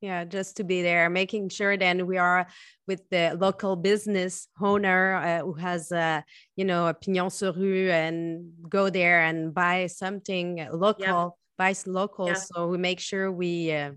yeah 0.00 0.24
just 0.24 0.56
to 0.56 0.64
be 0.64 0.82
there 0.82 1.10
making 1.10 1.48
sure 1.48 1.76
then 1.76 2.06
we 2.06 2.18
are 2.18 2.46
with 2.86 3.08
the 3.10 3.36
local 3.40 3.76
business 3.76 4.48
owner 4.60 5.14
uh, 5.16 5.44
who 5.44 5.54
has 5.54 5.90
a 5.92 6.24
you 6.56 6.64
know 6.64 6.86
a 6.88 6.94
pignon 6.94 7.30
sur 7.30 7.52
rue 7.52 7.90
and 7.90 8.52
go 8.68 8.90
there 8.90 9.22
and 9.22 9.54
buy 9.54 9.86
something 9.86 10.66
local 10.72 11.04
yep. 11.04 11.32
buy 11.58 11.74
local 11.86 12.28
yeah. 12.28 12.34
so 12.34 12.68
we 12.68 12.78
make 12.78 13.00
sure 13.00 13.32
we 13.32 13.72
uh, 13.72 13.90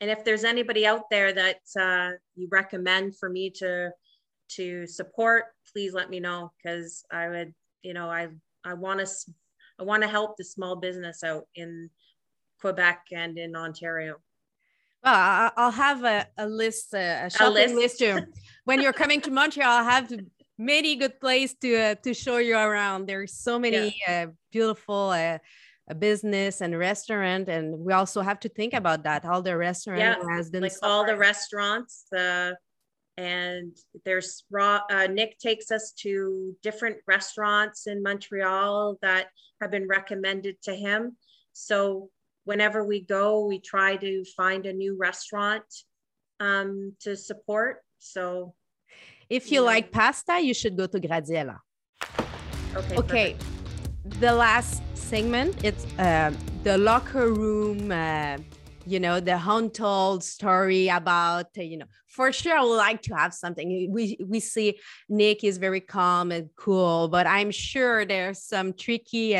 and 0.00 0.10
if 0.10 0.24
there's 0.24 0.44
anybody 0.44 0.86
out 0.86 1.10
there 1.10 1.32
that 1.32 1.60
uh, 1.78 2.10
you 2.34 2.48
recommend 2.50 3.16
for 3.16 3.28
me 3.28 3.50
to 3.50 3.90
to 4.48 4.86
support 4.86 5.44
please 5.72 5.94
let 5.94 6.10
me 6.10 6.20
know 6.20 6.52
because 6.56 7.04
i 7.12 7.28
would 7.28 7.54
you 7.82 7.94
know 7.94 8.10
i 8.10 8.28
i 8.64 8.74
want 8.74 9.00
to 9.00 9.06
i 9.78 9.82
want 9.82 10.02
to 10.02 10.08
help 10.08 10.36
the 10.36 10.44
small 10.44 10.76
business 10.76 11.22
out 11.22 11.46
in 11.54 11.88
quebec 12.60 13.06
and 13.12 13.38
in 13.38 13.56
ontario 13.56 14.16
well, 15.02 15.52
I'll 15.56 15.70
have 15.70 16.04
a, 16.04 16.26
a 16.36 16.46
list, 16.46 16.94
a 16.94 17.30
shopping 17.30 17.46
a 17.46 17.50
list, 17.50 17.74
list 17.74 17.98
too. 17.98 18.20
when 18.64 18.80
you're 18.80 18.92
coming 18.92 19.20
to 19.22 19.30
Montreal, 19.30 19.70
I'll 19.70 19.84
have 19.84 20.12
many 20.58 20.96
good 20.96 21.18
places 21.20 21.56
to 21.62 21.76
uh, 21.76 21.94
to 22.04 22.14
show 22.14 22.36
you 22.36 22.56
around. 22.56 23.06
There's 23.06 23.32
so 23.32 23.58
many 23.58 23.96
yeah. 24.06 24.26
uh, 24.28 24.32
beautiful 24.52 25.10
uh, 25.10 25.38
business 25.98 26.60
and 26.60 26.78
restaurant, 26.78 27.48
and 27.48 27.78
we 27.78 27.92
also 27.92 28.20
have 28.20 28.40
to 28.40 28.48
think 28.48 28.74
about 28.74 29.04
that. 29.04 29.24
All 29.24 29.42
the 29.42 29.56
restaurant 29.56 30.00
yeah, 30.00 30.16
has 30.36 30.50
been 30.50 30.62
like 30.62 30.72
all 30.82 31.06
the 31.06 31.16
restaurants. 31.16 32.04
The 32.12 32.56
and 33.16 33.76
there's 34.04 34.44
raw. 34.50 34.80
Uh, 34.90 35.06
Nick 35.06 35.38
takes 35.38 35.70
us 35.70 35.92
to 35.98 36.56
different 36.62 36.96
restaurants 37.06 37.86
in 37.86 38.02
Montreal 38.02 38.98
that 39.02 39.28
have 39.60 39.70
been 39.70 39.88
recommended 39.88 40.56
to 40.62 40.74
him. 40.74 41.16
So 41.52 42.10
whenever 42.44 42.84
we 42.84 43.00
go, 43.00 43.46
we 43.46 43.60
try 43.60 43.96
to 43.96 44.24
find 44.36 44.66
a 44.66 44.72
new 44.72 44.96
restaurant 44.96 45.64
um, 46.38 46.94
to 47.00 47.16
support. 47.16 47.82
So, 47.98 48.54
if 49.28 49.52
you, 49.52 49.60
like 49.60 49.92
pasta, 49.92 50.40
you 50.40 50.54
should 50.54 50.76
go 50.76 50.86
to 50.86 50.98
Graziella. 50.98 51.60
Okay. 52.74 52.96
Okay. 52.96 52.96
Perfect. 52.96 53.44
The 54.20 54.32
last 54.32 54.82
segment, 54.94 55.64
it's 55.64 55.86
uh, 55.98 56.32
the 56.64 56.78
locker 56.78 57.32
room. 57.32 57.92
Uh, 57.92 58.38
you 58.86 58.98
know 58.98 59.20
the 59.20 59.40
untold 59.46 60.24
story 60.24 60.88
about 60.88 61.46
uh, 61.58 61.62
you 61.62 61.76
know 61.76 61.86
for 62.06 62.32
sure 62.32 62.56
i 62.56 62.62
would 62.62 62.76
like 62.76 63.02
to 63.02 63.14
have 63.14 63.32
something 63.34 63.92
we 63.92 64.16
we 64.26 64.40
see 64.40 64.78
nick 65.08 65.44
is 65.44 65.58
very 65.58 65.80
calm 65.80 66.32
and 66.32 66.48
cool 66.56 67.06
but 67.08 67.26
i'm 67.26 67.50
sure 67.50 68.04
there's 68.04 68.42
some 68.42 68.72
tricky 68.72 69.36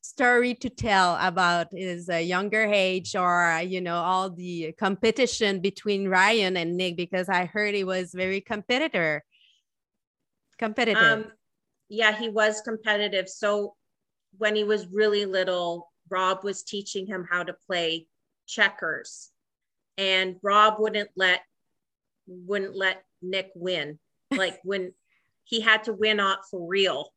story 0.00 0.54
to 0.54 0.70
tell 0.70 1.16
about 1.20 1.68
his 1.72 2.08
uh, 2.08 2.16
younger 2.16 2.64
age 2.64 3.14
or 3.16 3.60
you 3.64 3.80
know 3.80 3.96
all 3.96 4.30
the 4.30 4.72
competition 4.78 5.60
between 5.60 6.08
Ryan 6.08 6.56
and 6.56 6.76
Nick 6.76 6.96
because 6.96 7.28
I 7.28 7.44
heard 7.46 7.74
he 7.74 7.84
was 7.84 8.12
very 8.12 8.40
competitor 8.40 9.24
competitive. 10.58 11.02
Um, 11.02 11.32
yeah, 11.88 12.12
he 12.12 12.28
was 12.28 12.60
competitive. 12.60 13.28
So 13.28 13.74
when 14.36 14.54
he 14.54 14.64
was 14.64 14.86
really 14.88 15.24
little, 15.24 15.90
Rob 16.10 16.44
was 16.44 16.62
teaching 16.62 17.06
him 17.06 17.26
how 17.30 17.44
to 17.44 17.54
play 17.66 18.06
checkers, 18.46 19.30
and 19.96 20.36
Rob 20.42 20.74
wouldn't 20.78 21.10
let 21.16 21.40
wouldn't 22.26 22.76
let 22.76 23.04
Nick 23.22 23.50
win. 23.54 23.98
Like 24.30 24.60
when 24.62 24.92
he 25.44 25.60
had 25.60 25.84
to 25.84 25.92
win 25.92 26.20
out 26.20 26.46
for 26.50 26.66
real. 26.66 27.12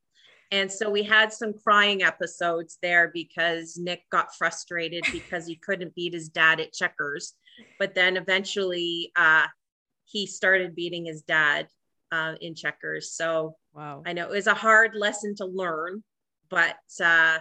And 0.51 0.69
so 0.69 0.89
we 0.89 1.03
had 1.03 1.31
some 1.31 1.53
crying 1.53 2.03
episodes 2.03 2.77
there 2.81 3.09
because 3.13 3.77
Nick 3.77 4.03
got 4.09 4.35
frustrated 4.35 5.05
because 5.11 5.47
he 5.47 5.55
couldn't 5.55 5.95
beat 5.95 6.13
his 6.13 6.27
dad 6.27 6.59
at 6.59 6.73
checkers. 6.73 7.33
But 7.79 7.95
then 7.95 8.17
eventually 8.17 9.11
uh, 9.15 9.45
he 10.05 10.27
started 10.27 10.75
beating 10.75 11.05
his 11.05 11.21
dad 11.21 11.67
uh, 12.11 12.35
in 12.41 12.53
checkers. 12.53 13.13
So 13.13 13.55
wow. 13.73 14.03
I 14.05 14.13
know 14.13 14.25
it 14.25 14.31
was 14.31 14.47
a 14.47 14.53
hard 14.53 14.91
lesson 14.93 15.35
to 15.37 15.45
learn, 15.45 16.03
but 16.49 16.75
uh, 17.01 17.39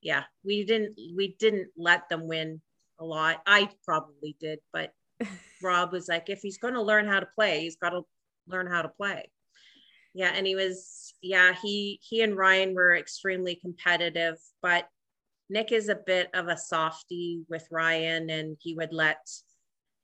yeah, 0.00 0.24
we 0.44 0.64
didn't 0.64 0.96
we 1.16 1.34
didn't 1.38 1.68
let 1.76 2.08
them 2.08 2.28
win 2.28 2.60
a 3.00 3.04
lot. 3.04 3.42
I 3.46 3.68
probably 3.84 4.36
did, 4.38 4.60
but 4.72 4.92
Rob 5.62 5.92
was 5.92 6.08
like, 6.08 6.28
if 6.28 6.40
he's 6.40 6.58
going 6.58 6.74
to 6.74 6.82
learn 6.82 7.08
how 7.08 7.20
to 7.20 7.26
play, 7.34 7.62
he's 7.62 7.76
got 7.76 7.90
to 7.90 8.02
learn 8.46 8.66
how 8.66 8.82
to 8.82 8.88
play. 8.88 9.30
Yeah, 10.14 10.30
and 10.34 10.46
he 10.46 10.54
was 10.54 11.12
yeah 11.22 11.54
he 11.60 12.00
he 12.02 12.22
and 12.22 12.36
Ryan 12.36 12.74
were 12.74 12.96
extremely 12.96 13.56
competitive, 13.56 14.36
but 14.62 14.88
Nick 15.50 15.72
is 15.72 15.88
a 15.88 15.98
bit 16.06 16.30
of 16.34 16.48
a 16.48 16.56
softy 16.56 17.44
with 17.48 17.66
Ryan, 17.70 18.30
and 18.30 18.56
he 18.60 18.74
would 18.74 18.92
let 18.92 19.18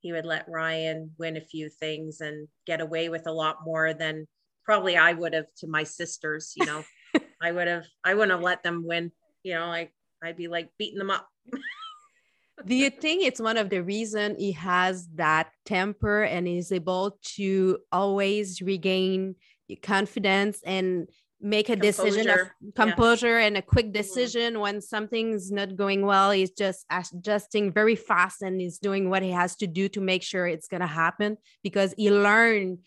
he 0.00 0.12
would 0.12 0.26
let 0.26 0.48
Ryan 0.48 1.12
win 1.18 1.36
a 1.36 1.40
few 1.40 1.68
things 1.68 2.20
and 2.20 2.48
get 2.66 2.80
away 2.80 3.08
with 3.08 3.26
a 3.26 3.32
lot 3.32 3.58
more 3.64 3.94
than 3.94 4.26
probably 4.64 4.96
I 4.96 5.12
would 5.12 5.34
have 5.34 5.46
to 5.58 5.66
my 5.66 5.84
sisters. 5.84 6.54
You 6.56 6.66
know, 6.66 6.84
I 7.42 7.52
would 7.52 7.68
have, 7.68 7.84
I 8.04 8.14
wouldn't 8.14 8.32
have 8.32 8.42
let 8.42 8.62
them 8.62 8.84
win. 8.86 9.12
You 9.42 9.54
know, 9.54 9.68
like 9.68 9.92
I'd 10.22 10.36
be 10.36 10.48
like 10.48 10.70
beating 10.78 10.98
them 10.98 11.10
up. 11.10 11.28
Do 12.66 12.74
you 12.74 12.90
think 12.90 13.24
it's 13.24 13.40
one 13.40 13.56
of 13.56 13.70
the 13.70 13.82
reason 13.82 14.36
he 14.38 14.52
has 14.52 15.08
that 15.14 15.50
temper 15.64 16.24
and 16.24 16.46
is 16.46 16.70
able 16.72 17.18
to 17.36 17.78
always 17.90 18.60
regain 18.60 19.36
confidence 19.76 20.60
and 20.64 21.08
make 21.40 21.68
a 21.68 21.72
composure. 21.72 22.04
decision 22.04 22.28
of 22.28 22.74
composure 22.74 23.38
yeah. 23.38 23.46
and 23.46 23.56
a 23.56 23.62
quick 23.62 23.86
mm-hmm. 23.86 23.92
decision 23.92 24.52
mm-hmm. 24.52 24.62
when 24.62 24.80
something's 24.80 25.50
not 25.50 25.74
going 25.74 26.04
well 26.04 26.30
he's 26.30 26.50
just 26.50 26.84
adjusting 26.90 27.72
very 27.72 27.96
fast 27.96 28.42
and 28.42 28.60
he's 28.60 28.78
doing 28.78 29.08
what 29.08 29.22
he 29.22 29.30
has 29.30 29.56
to 29.56 29.66
do 29.66 29.88
to 29.88 30.00
make 30.00 30.22
sure 30.22 30.46
it's 30.46 30.68
going 30.68 30.82
to 30.82 30.86
happen 30.86 31.38
because 31.62 31.94
he 31.96 32.10
learned 32.10 32.78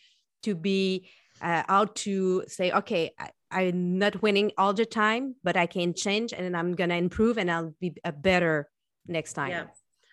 to 0.44 0.54
be 0.54 1.10
uh, 1.42 1.64
out 1.68 1.96
to 1.96 2.44
say 2.48 2.72
okay 2.72 3.12
I, 3.52 3.64
am 3.64 3.98
not 3.98 4.22
winning 4.22 4.52
all 4.58 4.74
the 4.74 4.86
time 4.86 5.36
but 5.44 5.58
i 5.58 5.66
can 5.66 5.94
change 5.94 6.32
and 6.32 6.56
i'm 6.56 6.76
going 6.76 6.90
to 6.90 6.96
improve 6.96 7.38
and 7.38 7.50
i'll 7.50 7.74
be 7.82 7.96
a 8.04 8.12
better 8.12 8.70
next 9.08 9.34
time 9.34 9.50
yeah 9.50 9.66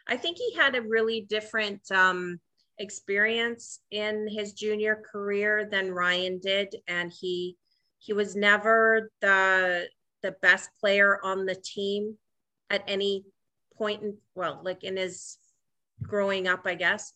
i 0.08 0.16
think 0.16 0.38
he 0.38 0.54
had 0.54 0.74
a 0.76 0.82
really 0.82 1.26
different 1.28 1.82
um 1.90 2.40
experience 2.80 3.80
in 3.90 4.26
his 4.26 4.54
junior 4.54 5.00
career 5.12 5.68
than 5.70 5.92
ryan 5.92 6.40
did. 6.40 6.74
And 6.88 7.12
he 7.12 7.56
he 7.98 8.12
was 8.12 8.34
never 8.34 9.12
the 9.20 9.86
the 10.22 10.32
best 10.42 10.70
player 10.80 11.20
on 11.22 11.46
the 11.46 11.54
team 11.54 12.16
at 12.70 12.82
any 12.88 13.24
point 13.76 14.02
in 14.02 14.16
well 14.34 14.60
like 14.64 14.82
in 14.82 14.96
his 14.96 15.38
growing 16.02 16.48
up 16.48 16.62
i 16.66 16.74
guess. 16.74 17.12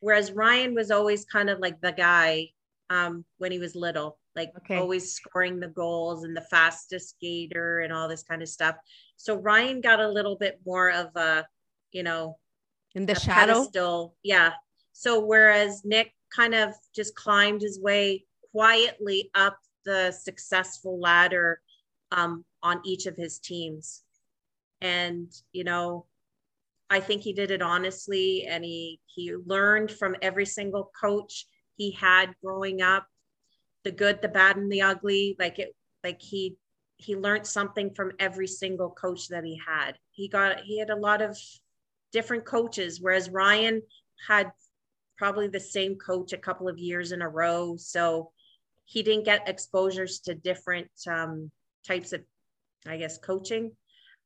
Whereas 0.00 0.32
ryan 0.32 0.74
was 0.74 0.90
always 0.90 1.24
kind 1.24 1.50
of 1.50 1.58
like 1.58 1.80
the 1.80 1.92
guy 1.92 2.50
um, 2.88 3.24
when 3.38 3.50
he 3.50 3.58
was 3.58 3.74
little 3.74 4.18
like 4.36 4.52
okay. 4.58 4.76
always 4.76 5.14
scoring 5.14 5.58
the 5.58 5.68
goals 5.68 6.24
and 6.24 6.36
the 6.36 6.42
fastest 6.42 7.10
skater 7.16 7.80
and 7.80 7.92
all 7.92 8.06
this 8.06 8.22
kind 8.22 8.42
of 8.42 8.48
stuff. 8.48 8.76
So 9.16 9.34
ryan 9.34 9.80
got 9.80 9.98
a 9.98 10.08
little 10.08 10.36
bit 10.36 10.60
more 10.66 10.92
of 10.92 11.16
a 11.16 11.46
you 11.90 12.02
know 12.02 12.36
in 12.94 13.06
the 13.06 13.14
shadow? 13.14 13.54
pedestal. 13.54 14.14
yeah 14.22 14.52
so 14.98 15.20
whereas 15.20 15.84
nick 15.84 16.14
kind 16.34 16.54
of 16.54 16.70
just 16.94 17.14
climbed 17.14 17.60
his 17.60 17.78
way 17.80 18.24
quietly 18.52 19.30
up 19.34 19.58
the 19.84 20.10
successful 20.10 20.98
ladder 20.98 21.60
um, 22.12 22.44
on 22.62 22.80
each 22.84 23.06
of 23.06 23.16
his 23.16 23.38
teams. 23.38 24.02
And, 24.80 25.30
you 25.52 25.64
know, 25.64 26.06
I 26.88 27.00
think 27.00 27.22
he 27.22 27.32
did 27.32 27.50
it 27.50 27.62
honestly 27.62 28.46
and 28.48 28.64
he 28.64 29.00
he 29.06 29.34
learned 29.34 29.90
from 29.90 30.16
every 30.22 30.46
single 30.46 30.90
coach 31.00 31.46
he 31.76 31.90
had 31.92 32.34
growing 32.44 32.80
up, 32.80 33.06
the 33.84 33.90
good, 33.90 34.22
the 34.22 34.28
bad, 34.28 34.56
and 34.56 34.70
the 34.70 34.82
ugly. 34.82 35.36
Like 35.38 35.58
it 35.58 35.74
like 36.04 36.22
he 36.22 36.56
he 36.96 37.16
learned 37.16 37.46
something 37.46 37.92
from 37.94 38.12
every 38.18 38.46
single 38.46 38.90
coach 38.90 39.28
that 39.28 39.44
he 39.44 39.60
had. 39.66 39.98
He 40.12 40.28
got 40.28 40.60
he 40.60 40.78
had 40.78 40.90
a 40.90 40.96
lot 40.96 41.22
of 41.22 41.36
different 42.12 42.44
coaches, 42.44 43.00
whereas 43.00 43.30
Ryan 43.30 43.82
had 44.28 44.52
probably 45.16 45.48
the 45.48 45.60
same 45.60 45.96
coach 45.96 46.32
a 46.32 46.38
couple 46.38 46.68
of 46.68 46.78
years 46.78 47.12
in 47.12 47.22
a 47.22 47.28
row. 47.28 47.76
So 47.76 48.30
he 48.84 49.02
didn't 49.02 49.24
get 49.24 49.48
exposures 49.48 50.20
to 50.20 50.34
different 50.34 50.90
um, 51.08 51.50
types 51.86 52.12
of, 52.12 52.22
I 52.86 52.96
guess, 52.96 53.18
coaching 53.18 53.72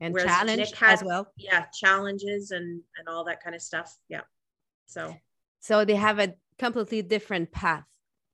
and 0.01 0.17
challenge 0.17 0.73
had, 0.73 0.93
as 0.93 1.05
well. 1.05 1.33
Yeah, 1.37 1.67
challenges 1.73 2.51
and 2.51 2.83
and 2.97 3.09
all 3.09 3.25
that 3.25 3.43
kind 3.43 3.55
of 3.55 3.63
stuff. 3.63 3.95
Yeah. 4.09 4.23
So. 4.87 5.15
So 5.61 5.85
they 5.85 5.97
have 5.97 6.19
a 6.19 6.35
completely 6.59 7.03
different 7.03 7.53
path 7.53 7.85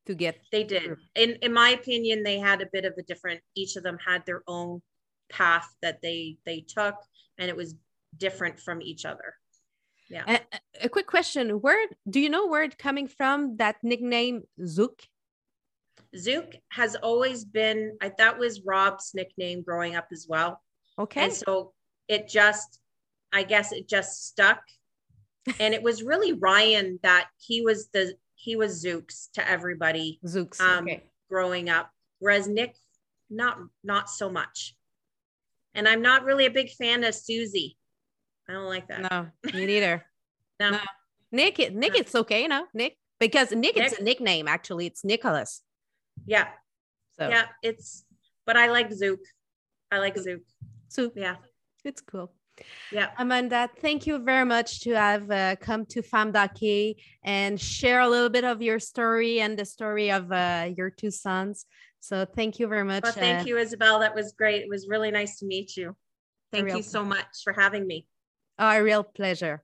to 0.06 0.14
get. 0.14 0.38
They 0.52 0.64
did. 0.64 0.84
Through. 0.84 0.96
In 1.14 1.30
in 1.42 1.52
my 1.52 1.70
opinion, 1.70 2.22
they 2.22 2.38
had 2.38 2.62
a 2.62 2.66
bit 2.72 2.84
of 2.84 2.94
a 2.98 3.02
different. 3.02 3.40
Each 3.54 3.76
of 3.76 3.82
them 3.82 3.98
had 4.04 4.24
their 4.26 4.42
own 4.46 4.80
path 5.28 5.68
that 5.82 6.00
they 6.02 6.38
they 6.46 6.60
took, 6.60 6.94
and 7.38 7.48
it 7.48 7.56
was 7.56 7.74
different 8.16 8.60
from 8.60 8.80
each 8.80 9.04
other. 9.04 9.34
Yeah. 10.08 10.38
A, 10.52 10.84
a 10.84 10.88
quick 10.88 11.06
question: 11.06 11.60
Where 11.60 11.88
do 12.08 12.20
you 12.20 12.28
know 12.28 12.46
where 12.46 12.62
it 12.62 12.78
coming 12.78 13.08
from? 13.08 13.56
That 13.56 13.76
nickname 13.82 14.42
Zook. 14.64 15.02
Zook 16.16 16.54
has 16.70 16.96
always 16.96 17.44
been, 17.44 17.96
I, 18.00 18.12
that 18.18 18.38
was 18.38 18.62
Rob's 18.62 19.12
nickname 19.14 19.62
growing 19.62 19.96
up 19.96 20.08
as 20.12 20.26
well. 20.28 20.60
Okay. 20.98 21.24
And 21.24 21.32
so 21.32 21.72
it 22.08 22.28
just, 22.28 22.80
I 23.32 23.42
guess 23.42 23.72
it 23.72 23.88
just 23.88 24.26
stuck. 24.26 24.62
and 25.60 25.74
it 25.74 25.82
was 25.82 26.02
really 26.02 26.32
Ryan 26.32 26.98
that 27.02 27.28
he 27.38 27.62
was 27.62 27.88
the, 27.88 28.14
he 28.34 28.56
was 28.56 28.84
Zooks 28.84 29.30
to 29.34 29.48
everybody. 29.48 30.20
Zooks. 30.24 30.60
Um, 30.60 30.84
okay. 30.84 31.02
Growing 31.30 31.68
up. 31.68 31.90
Whereas 32.18 32.48
Nick, 32.48 32.74
not, 33.30 33.58
not 33.84 34.08
so 34.08 34.30
much. 34.30 34.74
And 35.74 35.86
I'm 35.86 36.00
not 36.00 36.24
really 36.24 36.46
a 36.46 36.50
big 36.50 36.70
fan 36.70 37.04
of 37.04 37.14
Susie. 37.14 37.76
I 38.48 38.52
don't 38.52 38.66
like 38.66 38.88
that. 38.88 39.10
No, 39.10 39.28
me 39.52 39.66
neither. 39.66 40.04
no. 40.60 40.70
no. 40.70 40.80
Nick, 41.32 41.58
Nick, 41.58 41.72
no. 41.72 41.98
it's 41.98 42.14
okay, 42.14 42.42
you 42.42 42.48
know, 42.48 42.66
Nick, 42.72 42.96
because 43.18 43.50
Nick, 43.50 43.76
Nick, 43.76 43.84
it's 43.84 43.98
a 43.98 44.02
nickname. 44.02 44.48
Actually, 44.48 44.86
it's 44.86 45.04
Nicholas. 45.04 45.62
Yeah. 46.24 46.46
So 47.18 47.28
yeah, 47.28 47.46
it's 47.62 48.04
but 48.46 48.56
I 48.56 48.68
like 48.68 48.92
Zook. 48.92 49.20
I 49.90 49.98
like 49.98 50.16
Zook. 50.16 50.42
Zook. 50.90 51.12
Yeah. 51.16 51.36
It's 51.84 52.00
cool. 52.00 52.32
Yeah. 52.90 53.10
Amanda, 53.18 53.68
thank 53.80 54.06
you 54.06 54.18
very 54.18 54.44
much 54.44 54.80
to 54.80 54.92
have 54.92 55.30
uh, 55.30 55.56
come 55.56 55.84
to 55.86 56.02
Femme 56.02 56.32
and 57.22 57.60
share 57.60 58.00
a 58.00 58.08
little 58.08 58.30
bit 58.30 58.44
of 58.44 58.62
your 58.62 58.78
story 58.78 59.40
and 59.40 59.58
the 59.58 59.64
story 59.64 60.10
of 60.10 60.32
uh, 60.32 60.70
your 60.74 60.90
two 60.90 61.10
sons. 61.10 61.66
So 62.00 62.24
thank 62.24 62.58
you 62.58 62.66
very 62.66 62.84
much. 62.84 63.02
Well, 63.02 63.12
thank 63.12 63.42
uh, 63.42 63.48
you, 63.48 63.58
Isabel. 63.58 64.00
That 64.00 64.14
was 64.14 64.32
great. 64.32 64.62
It 64.62 64.68
was 64.68 64.88
really 64.88 65.10
nice 65.10 65.38
to 65.40 65.46
meet 65.46 65.76
you. 65.76 65.96
Thank 66.52 66.72
you 66.72 66.82
so 66.82 67.04
much 67.04 67.42
for 67.44 67.52
having 67.52 67.86
me. 67.86 68.06
A 68.58 68.82
real 68.82 69.02
pleasure. 69.04 69.62